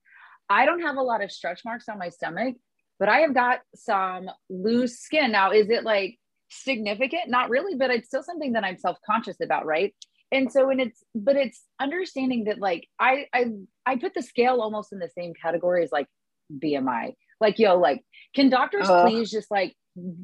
I 0.50 0.66
don't 0.66 0.82
have 0.82 0.98
a 0.98 1.02
lot 1.02 1.24
of 1.24 1.32
stretch 1.32 1.62
marks 1.66 1.90
on 1.90 2.00
my 2.00 2.10
stomach, 2.10 2.56
but 3.00 3.10
I 3.10 3.20
have 3.20 3.34
got 3.34 3.60
some 3.76 4.30
loose 4.50 5.00
skin. 5.00 5.32
Now, 5.32 5.52
is 5.52 5.70
it 5.70 5.84
like 5.84 6.18
significant? 6.50 7.28
Not 7.28 7.50
really, 7.50 7.76
but 7.76 7.92
it's 7.92 8.08
still 8.08 8.24
something 8.24 8.54
that 8.54 8.64
I'm 8.64 8.78
self-conscious 8.78 9.38
about, 9.42 9.66
right? 9.66 9.94
And 10.32 10.52
so 10.52 10.70
and 10.70 10.82
it's 10.82 11.04
but 11.14 11.36
it's 11.36 11.64
understanding 11.80 12.46
that 12.46 12.60
like 12.60 12.88
I 13.00 13.28
I 13.34 13.46
I 13.86 13.96
put 13.98 14.14
the 14.14 14.24
scale 14.24 14.62
almost 14.62 14.92
in 14.92 15.00
the 15.00 15.10
same 15.16 15.34
category 15.40 15.84
as 15.84 15.92
like 15.92 16.08
BMI. 16.52 17.14
Like 17.40 17.60
yo, 17.60 17.78
like 17.78 18.04
can 18.34 18.50
doctors 18.50 18.90
uh, 18.90 19.04
please 19.04 19.30
just 19.30 19.52
like 19.52 19.76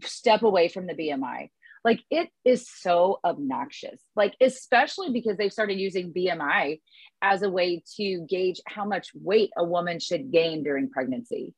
step 0.04 0.42
away 0.42 0.70
from 0.70 0.88
the 0.88 0.94
BMI? 0.94 1.50
Like 1.84 2.02
it 2.12 2.30
is 2.46 2.68
so 2.70 3.20
obnoxious. 3.24 4.02
Like, 4.16 4.36
especially 4.40 5.12
because 5.12 5.38
they've 5.38 5.52
started 5.52 5.80
using 5.80 6.14
BMI 6.14 6.80
as 7.22 7.42
a 7.42 7.50
way 7.50 7.84
to 7.98 8.26
gauge 8.30 8.62
how 8.68 8.86
much 8.86 9.10
weight 9.16 9.52
a 9.58 9.64
woman 9.64 10.00
should 10.00 10.32
gain 10.32 10.64
during 10.64 10.90
pregnancy. 10.90 11.54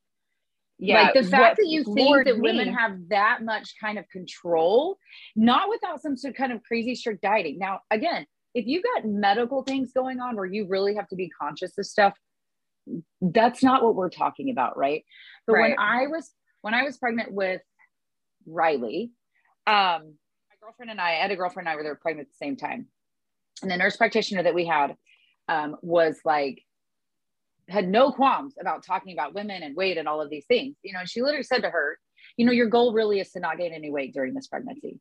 Yeah. 0.78 1.02
Like 1.02 1.14
the 1.14 1.22
fact 1.22 1.56
that 1.58 1.68
you 1.68 1.84
think 1.84 2.24
that 2.24 2.38
me. 2.38 2.40
women 2.40 2.72
have 2.74 3.08
that 3.08 3.44
much 3.44 3.74
kind 3.80 3.98
of 3.98 4.08
control, 4.08 4.98
not 5.36 5.68
without 5.68 6.02
some 6.02 6.16
sort 6.16 6.32
of 6.34 6.36
kind 6.36 6.52
of 6.52 6.62
crazy 6.62 6.94
strict 6.94 7.22
dieting. 7.22 7.58
Now, 7.58 7.80
again, 7.90 8.26
if 8.54 8.66
you've 8.66 8.82
got 8.82 9.04
medical 9.04 9.62
things 9.62 9.92
going 9.92 10.20
on 10.20 10.36
where 10.36 10.46
you 10.46 10.66
really 10.66 10.94
have 10.96 11.08
to 11.08 11.16
be 11.16 11.28
conscious 11.28 11.78
of 11.78 11.86
stuff, 11.86 12.14
that's 13.20 13.62
not 13.62 13.82
what 13.82 13.94
we're 13.94 14.10
talking 14.10 14.50
about, 14.50 14.76
right? 14.76 15.04
But 15.46 15.54
right. 15.54 15.70
when 15.70 15.78
I 15.78 16.06
was 16.06 16.30
when 16.62 16.74
I 16.74 16.82
was 16.82 16.96
pregnant 16.96 17.32
with 17.32 17.60
Riley, 18.46 19.10
um, 19.66 20.14
my 20.48 20.56
girlfriend 20.60 20.90
and 20.90 21.00
I, 21.00 21.10
I 21.10 21.22
had 21.22 21.30
a 21.30 21.36
girlfriend 21.36 21.68
and 21.68 21.74
I 21.74 21.76
were 21.76 21.82
there 21.82 21.94
pregnant 21.94 22.28
at 22.28 22.32
the 22.32 22.44
same 22.44 22.56
time. 22.56 22.86
And 23.62 23.70
the 23.70 23.76
nurse 23.76 23.96
practitioner 23.96 24.42
that 24.42 24.54
we 24.54 24.66
had 24.66 24.96
um, 25.48 25.76
was 25.82 26.18
like, 26.24 26.62
had 27.68 27.88
no 27.88 28.12
qualms 28.12 28.54
about 28.60 28.84
talking 28.84 29.14
about 29.14 29.34
women 29.34 29.62
and 29.62 29.74
weight 29.74 29.96
and 29.96 30.06
all 30.06 30.20
of 30.20 30.28
these 30.28 30.44
things. 30.46 30.76
You 30.82 30.92
know, 30.92 31.00
and 31.00 31.08
she 31.08 31.22
literally 31.22 31.44
said 31.44 31.62
to 31.62 31.70
her, 31.70 31.98
you 32.36 32.44
know, 32.44 32.52
your 32.52 32.68
goal 32.68 32.92
really 32.92 33.20
is 33.20 33.30
to 33.32 33.40
not 33.40 33.58
gain 33.58 33.72
any 33.72 33.90
weight 33.90 34.12
during 34.12 34.34
this 34.34 34.48
pregnancy. 34.48 34.98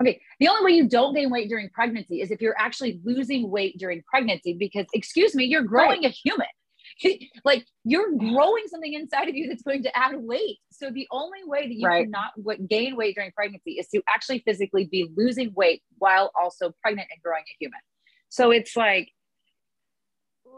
Okay, 0.00 0.20
the 0.38 0.46
only 0.46 0.64
way 0.64 0.76
you 0.76 0.88
don't 0.88 1.12
gain 1.14 1.28
weight 1.28 1.48
during 1.48 1.70
pregnancy 1.70 2.20
is 2.20 2.30
if 2.30 2.40
you're 2.40 2.58
actually 2.58 3.00
losing 3.02 3.50
weight 3.50 3.78
during 3.78 4.02
pregnancy, 4.08 4.52
because, 4.52 4.86
excuse 4.94 5.34
me, 5.34 5.44
you're 5.44 5.62
growing 5.62 6.02
right. 6.02 6.06
a 6.06 6.08
human. 6.10 6.46
like 7.44 7.66
you're 7.84 8.16
growing 8.16 8.64
something 8.68 8.92
inside 8.92 9.28
of 9.28 9.34
you 9.34 9.48
that's 9.48 9.62
going 9.62 9.82
to 9.84 9.96
add 9.96 10.16
weight. 10.16 10.58
So 10.72 10.90
the 10.90 11.06
only 11.10 11.40
way 11.44 11.68
that 11.68 11.74
you 11.74 11.86
right. 11.86 12.04
cannot 12.04 12.68
gain 12.68 12.96
weight 12.96 13.14
during 13.14 13.32
pregnancy 13.32 13.72
is 13.72 13.88
to 13.88 14.02
actually 14.08 14.40
physically 14.40 14.86
be 14.90 15.08
losing 15.16 15.52
weight 15.54 15.82
while 15.98 16.30
also 16.40 16.72
pregnant 16.82 17.08
and 17.12 17.22
growing 17.22 17.42
a 17.42 17.56
human. 17.58 17.80
So 18.28 18.50
it's 18.50 18.76
like, 18.76 19.10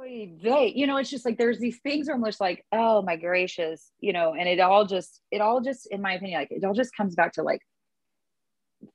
they, 0.02 0.72
you 0.74 0.86
know, 0.86 0.96
it's 0.96 1.10
just 1.10 1.26
like 1.26 1.36
there's 1.36 1.58
these 1.58 1.78
things 1.82 2.06
where 2.06 2.16
I'm 2.16 2.24
just 2.24 2.40
like, 2.40 2.64
oh 2.72 3.02
my 3.02 3.16
gracious, 3.16 3.90
you 4.00 4.14
know, 4.14 4.34
and 4.34 4.48
it 4.48 4.58
all 4.58 4.86
just, 4.86 5.20
it 5.30 5.42
all 5.42 5.60
just, 5.60 5.86
in 5.90 6.00
my 6.00 6.14
opinion, 6.14 6.40
like 6.40 6.50
it 6.50 6.64
all 6.64 6.72
just 6.72 6.96
comes 6.96 7.14
back 7.14 7.34
to 7.34 7.42
like 7.42 7.60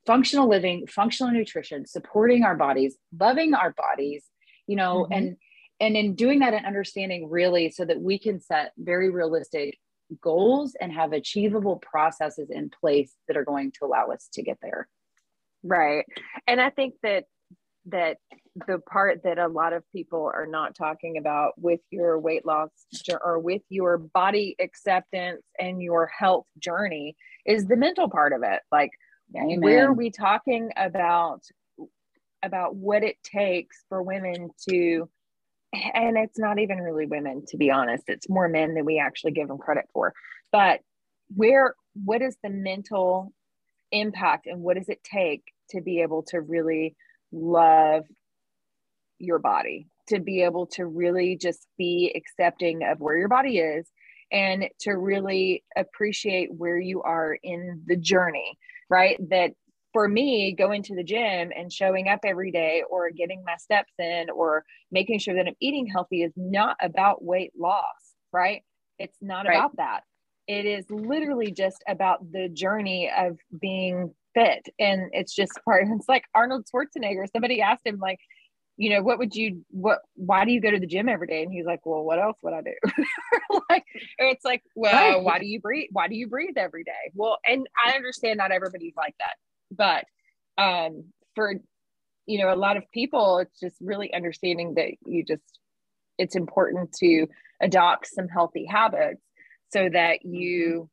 functional 0.07 0.49
living, 0.49 0.87
functional 0.87 1.31
nutrition, 1.31 1.85
supporting 1.85 2.43
our 2.43 2.55
bodies, 2.55 2.97
loving 3.19 3.53
our 3.53 3.71
bodies, 3.73 4.25
you 4.65 4.75
know, 4.75 5.03
mm-hmm. 5.03 5.13
and 5.13 5.37
and 5.79 5.97
in 5.97 6.15
doing 6.15 6.39
that 6.39 6.53
and 6.53 6.65
understanding 6.65 7.29
really 7.29 7.69
so 7.69 7.85
that 7.85 7.99
we 7.99 8.17
can 8.17 8.39
set 8.39 8.71
very 8.77 9.09
realistic 9.09 9.77
goals 10.21 10.75
and 10.79 10.91
have 10.91 11.13
achievable 11.13 11.77
processes 11.77 12.49
in 12.49 12.69
place 12.69 13.13
that 13.27 13.37
are 13.37 13.43
going 13.43 13.71
to 13.71 13.85
allow 13.85 14.07
us 14.07 14.29
to 14.33 14.43
get 14.43 14.57
there. 14.61 14.87
Right. 15.63 16.05
And 16.47 16.61
I 16.61 16.69
think 16.69 16.95
that 17.03 17.25
that 17.87 18.17
the 18.67 18.79
part 18.79 19.21
that 19.23 19.37
a 19.37 19.47
lot 19.47 19.73
of 19.73 19.83
people 19.91 20.31
are 20.33 20.47
not 20.47 20.75
talking 20.75 21.17
about 21.17 21.53
with 21.57 21.81
your 21.91 22.19
weight 22.19 22.45
loss 22.45 22.69
or 23.23 23.37
with 23.37 23.61
your 23.69 23.97
body 23.97 24.55
acceptance 24.59 25.43
and 25.59 25.81
your 25.81 26.07
health 26.07 26.45
journey 26.57 27.15
is 27.45 27.67
the 27.67 27.75
mental 27.75 28.09
part 28.09 28.33
of 28.33 28.41
it. 28.43 28.61
Like 28.71 28.91
Amen. 29.35 29.61
where 29.61 29.87
are 29.89 29.93
we 29.93 30.09
talking 30.09 30.71
about 30.77 31.41
about 32.41 32.75
what 32.75 33.03
it 33.03 33.17
takes 33.23 33.83
for 33.89 34.01
women 34.01 34.49
to 34.69 35.09
and 35.93 36.17
it's 36.17 36.39
not 36.39 36.59
even 36.59 36.79
really 36.79 37.05
women 37.05 37.43
to 37.47 37.57
be 37.57 37.71
honest. 37.71 38.03
It's 38.07 38.29
more 38.29 38.47
men 38.47 38.73
than 38.73 38.85
we 38.85 38.99
actually 38.99 39.31
give 39.31 39.47
them 39.47 39.57
credit 39.57 39.85
for. 39.93 40.13
But 40.51 40.81
where 41.35 41.75
what 41.93 42.21
is 42.21 42.37
the 42.43 42.49
mental 42.49 43.33
impact 43.91 44.47
and 44.47 44.61
what 44.61 44.77
does 44.77 44.89
it 44.89 45.03
take 45.03 45.43
to 45.69 45.81
be 45.81 46.01
able 46.01 46.23
to 46.23 46.41
really 46.41 46.95
love 47.31 48.05
your 49.19 49.39
body 49.39 49.87
to 50.07 50.19
be 50.19 50.43
able 50.43 50.67
to 50.67 50.85
really 50.85 51.35
just 51.35 51.65
be 51.77 52.13
accepting 52.15 52.83
of 52.83 52.99
where 52.99 53.17
your 53.17 53.27
body 53.27 53.57
is 53.57 53.87
and 54.31 54.65
to 54.79 54.91
really 54.91 55.63
appreciate 55.75 56.49
where 56.53 56.77
you 56.77 57.01
are 57.01 57.37
in 57.41 57.81
the 57.87 57.95
journey 57.95 58.57
right? 58.89 59.17
That 59.29 59.51
for 59.95 60.09
me 60.09 60.51
going 60.51 60.83
to 60.83 60.93
the 60.93 61.03
gym 61.03 61.51
and 61.55 61.71
showing 61.71 62.09
up 62.09 62.19
every 62.25 62.51
day 62.51 62.83
or 62.89 63.09
getting 63.11 63.41
my 63.45 63.55
steps 63.55 63.93
in 63.97 64.29
or 64.29 64.65
making 64.91 65.19
sure 65.19 65.33
that 65.33 65.47
i'm 65.47 65.55
eating 65.61 65.87
healthy 65.87 66.21
is 66.21 66.33
not 66.35 66.75
about 66.81 67.23
weight 67.23 67.53
loss 67.57 68.05
right? 68.35 68.63
It's 68.99 69.17
not 69.21 69.47
right. 69.47 69.55
about 69.55 69.77
that. 69.77 70.01
It 70.47 70.65
is 70.65 70.85
literally 70.89 71.51
just 71.51 71.83
about 71.87 72.31
the 72.31 72.49
journey 72.49 73.09
of 73.17 73.37
being 73.59 74.13
fit. 74.35 74.67
And 74.77 75.09
it's 75.13 75.33
just 75.33 75.53
part 75.63 75.85
it's 75.95 76.09
like 76.09 76.25
arnold 76.35 76.67
schwarzenegger. 76.67 77.25
Somebody 77.31 77.61
asked 77.61 77.85
him 77.85 77.97
like 77.99 78.19
you 78.77 78.89
know 78.89 79.01
what 79.01 79.17
would 79.19 79.33
you 79.33 79.63
what 79.69 79.99
why 80.15 80.43
do 80.43 80.51
you 80.51 80.59
go 80.59 80.69
to 80.69 80.79
the 80.79 80.85
gym 80.85 81.07
every 81.07 81.27
day? 81.27 81.43
And 81.43 81.51
he's 81.51 81.65
like 81.65 81.85
well 81.85 82.03
what 82.03 82.19
else 82.19 82.37
would 82.43 82.53
i 82.53 82.61
do? 82.61 82.75
Like 83.69 83.85
it's 84.17 84.43
like 84.43 84.61
well 84.75 85.13
right. 85.13 85.23
why 85.23 85.39
do 85.39 85.45
you 85.45 85.61
breathe? 85.61 85.87
Why 85.93 86.09
do 86.09 86.15
you 86.15 86.27
breathe 86.27 86.57
every 86.57 86.83
day? 86.83 87.11
Well 87.13 87.37
and 87.47 87.65
i 87.83 87.91
understand 87.93 88.37
not 88.37 88.51
everybody's 88.51 88.95
like 88.97 89.15
that 89.19 89.35
but 89.71 90.05
um 90.57 91.05
for 91.35 91.53
you 92.25 92.39
know 92.39 92.53
a 92.53 92.55
lot 92.55 92.77
of 92.77 92.83
people 92.91 93.39
it's 93.39 93.59
just 93.59 93.75
really 93.81 94.13
understanding 94.13 94.73
that 94.75 94.91
you 95.05 95.23
just 95.23 95.59
it's 96.17 96.35
important 96.35 96.91
to 96.93 97.27
adopt 97.61 98.07
some 98.07 98.27
healthy 98.27 98.65
habits 98.65 99.21
so 99.71 99.89
that 99.91 100.25
you 100.25 100.89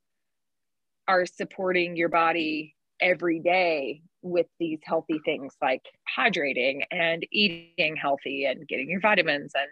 are 1.09 1.27
supporting 1.27 1.97
your 1.97 2.09
body 2.09 2.75
every 3.01 3.41
day 3.41 4.03
with 4.23 4.47
these 4.61 4.79
healthy 4.85 5.21
things 5.25 5.55
like 5.61 5.83
hydrating 6.17 6.83
and 6.91 7.27
eating 7.33 7.97
healthy 7.97 8.45
and 8.45 8.67
getting 8.69 8.89
your 8.89 9.01
vitamins 9.01 9.53
and 9.55 9.69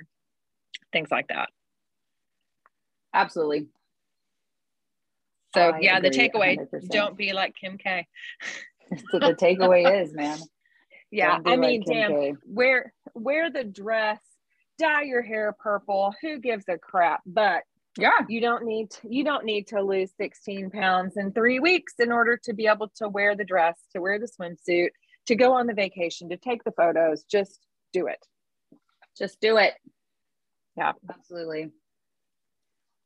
things 0.92 1.08
like 1.10 1.28
that. 1.28 1.48
Absolutely. 3.14 3.68
So 5.54 5.70
I 5.70 5.80
yeah, 5.80 6.00
the 6.00 6.10
takeaway 6.10 6.58
100%. 6.58 6.90
don't 6.90 7.16
be 7.16 7.32
like 7.32 7.54
Kim 7.60 7.78
K. 7.78 8.06
so 9.10 9.18
the 9.18 9.34
takeaway 9.34 10.02
is, 10.02 10.12
man. 10.12 10.38
Yeah, 11.12 11.38
I 11.44 11.56
mean, 11.56 11.82
damn, 11.84 12.12
K. 12.12 12.34
wear 12.46 12.92
wear 13.14 13.50
the 13.50 13.64
dress, 13.64 14.20
dye 14.78 15.02
your 15.02 15.22
hair 15.22 15.52
purple. 15.58 16.14
Who 16.22 16.38
gives 16.38 16.66
a 16.68 16.78
crap? 16.78 17.22
But 17.26 17.64
yeah 17.98 18.18
you 18.28 18.40
don't 18.40 18.64
need 18.64 18.90
to, 18.90 19.00
you 19.08 19.24
don't 19.24 19.44
need 19.44 19.66
to 19.68 19.82
lose 19.82 20.12
16 20.16 20.70
pounds 20.70 21.16
in 21.16 21.32
three 21.32 21.58
weeks 21.58 21.94
in 21.98 22.12
order 22.12 22.38
to 22.44 22.54
be 22.54 22.66
able 22.66 22.88
to 22.96 23.08
wear 23.08 23.34
the 23.34 23.44
dress 23.44 23.78
to 23.92 24.00
wear 24.00 24.18
the 24.18 24.28
swimsuit 24.28 24.90
to 25.26 25.34
go 25.34 25.52
on 25.54 25.66
the 25.66 25.74
vacation 25.74 26.28
to 26.28 26.36
take 26.36 26.62
the 26.64 26.72
photos 26.72 27.24
just 27.24 27.66
do 27.92 28.06
it 28.06 28.24
just 29.18 29.40
do 29.40 29.56
it 29.56 29.74
yeah 30.76 30.92
absolutely 31.10 31.70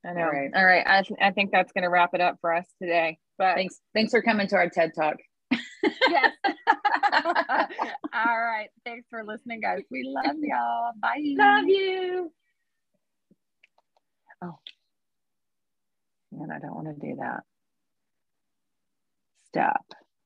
i 0.05 0.13
know 0.13 0.21
all 0.21 0.31
right, 0.31 0.51
all 0.55 0.65
right. 0.65 0.85
I, 0.87 1.03
th- 1.03 1.19
I 1.21 1.31
think 1.31 1.51
that's 1.51 1.73
going 1.73 1.83
to 1.83 1.91
wrap 1.91 2.11
it 2.15 2.21
up 2.21 2.39
for 2.41 2.53
us 2.53 2.67
today 2.81 3.19
but 3.39 3.55
thanks 3.55 3.81
thanks 3.95 4.13
for 4.13 4.23
coming 4.23 4.49
to 4.49 4.57
our 4.57 4.69
ted 4.69 4.93
talk 4.95 5.17
yes. 6.09 6.33
All 8.15 8.41
right. 8.41 8.69
Thanks 8.85 9.07
for 9.11 9.25
listening 9.25 9.61
guys. 9.61 9.83
We 9.91 10.05
love 10.05 10.37
y'all. 10.43 10.93
Bye. 11.01 11.35
Love 11.37 11.65
you. 11.67 12.33
Oh. 14.43 14.59
And 16.33 16.53
I 16.53 16.59
don't 16.59 16.75
want 16.75 16.89
to 16.89 17.07
do 17.07 17.17
that. 17.21 17.41
Step. 19.49 20.04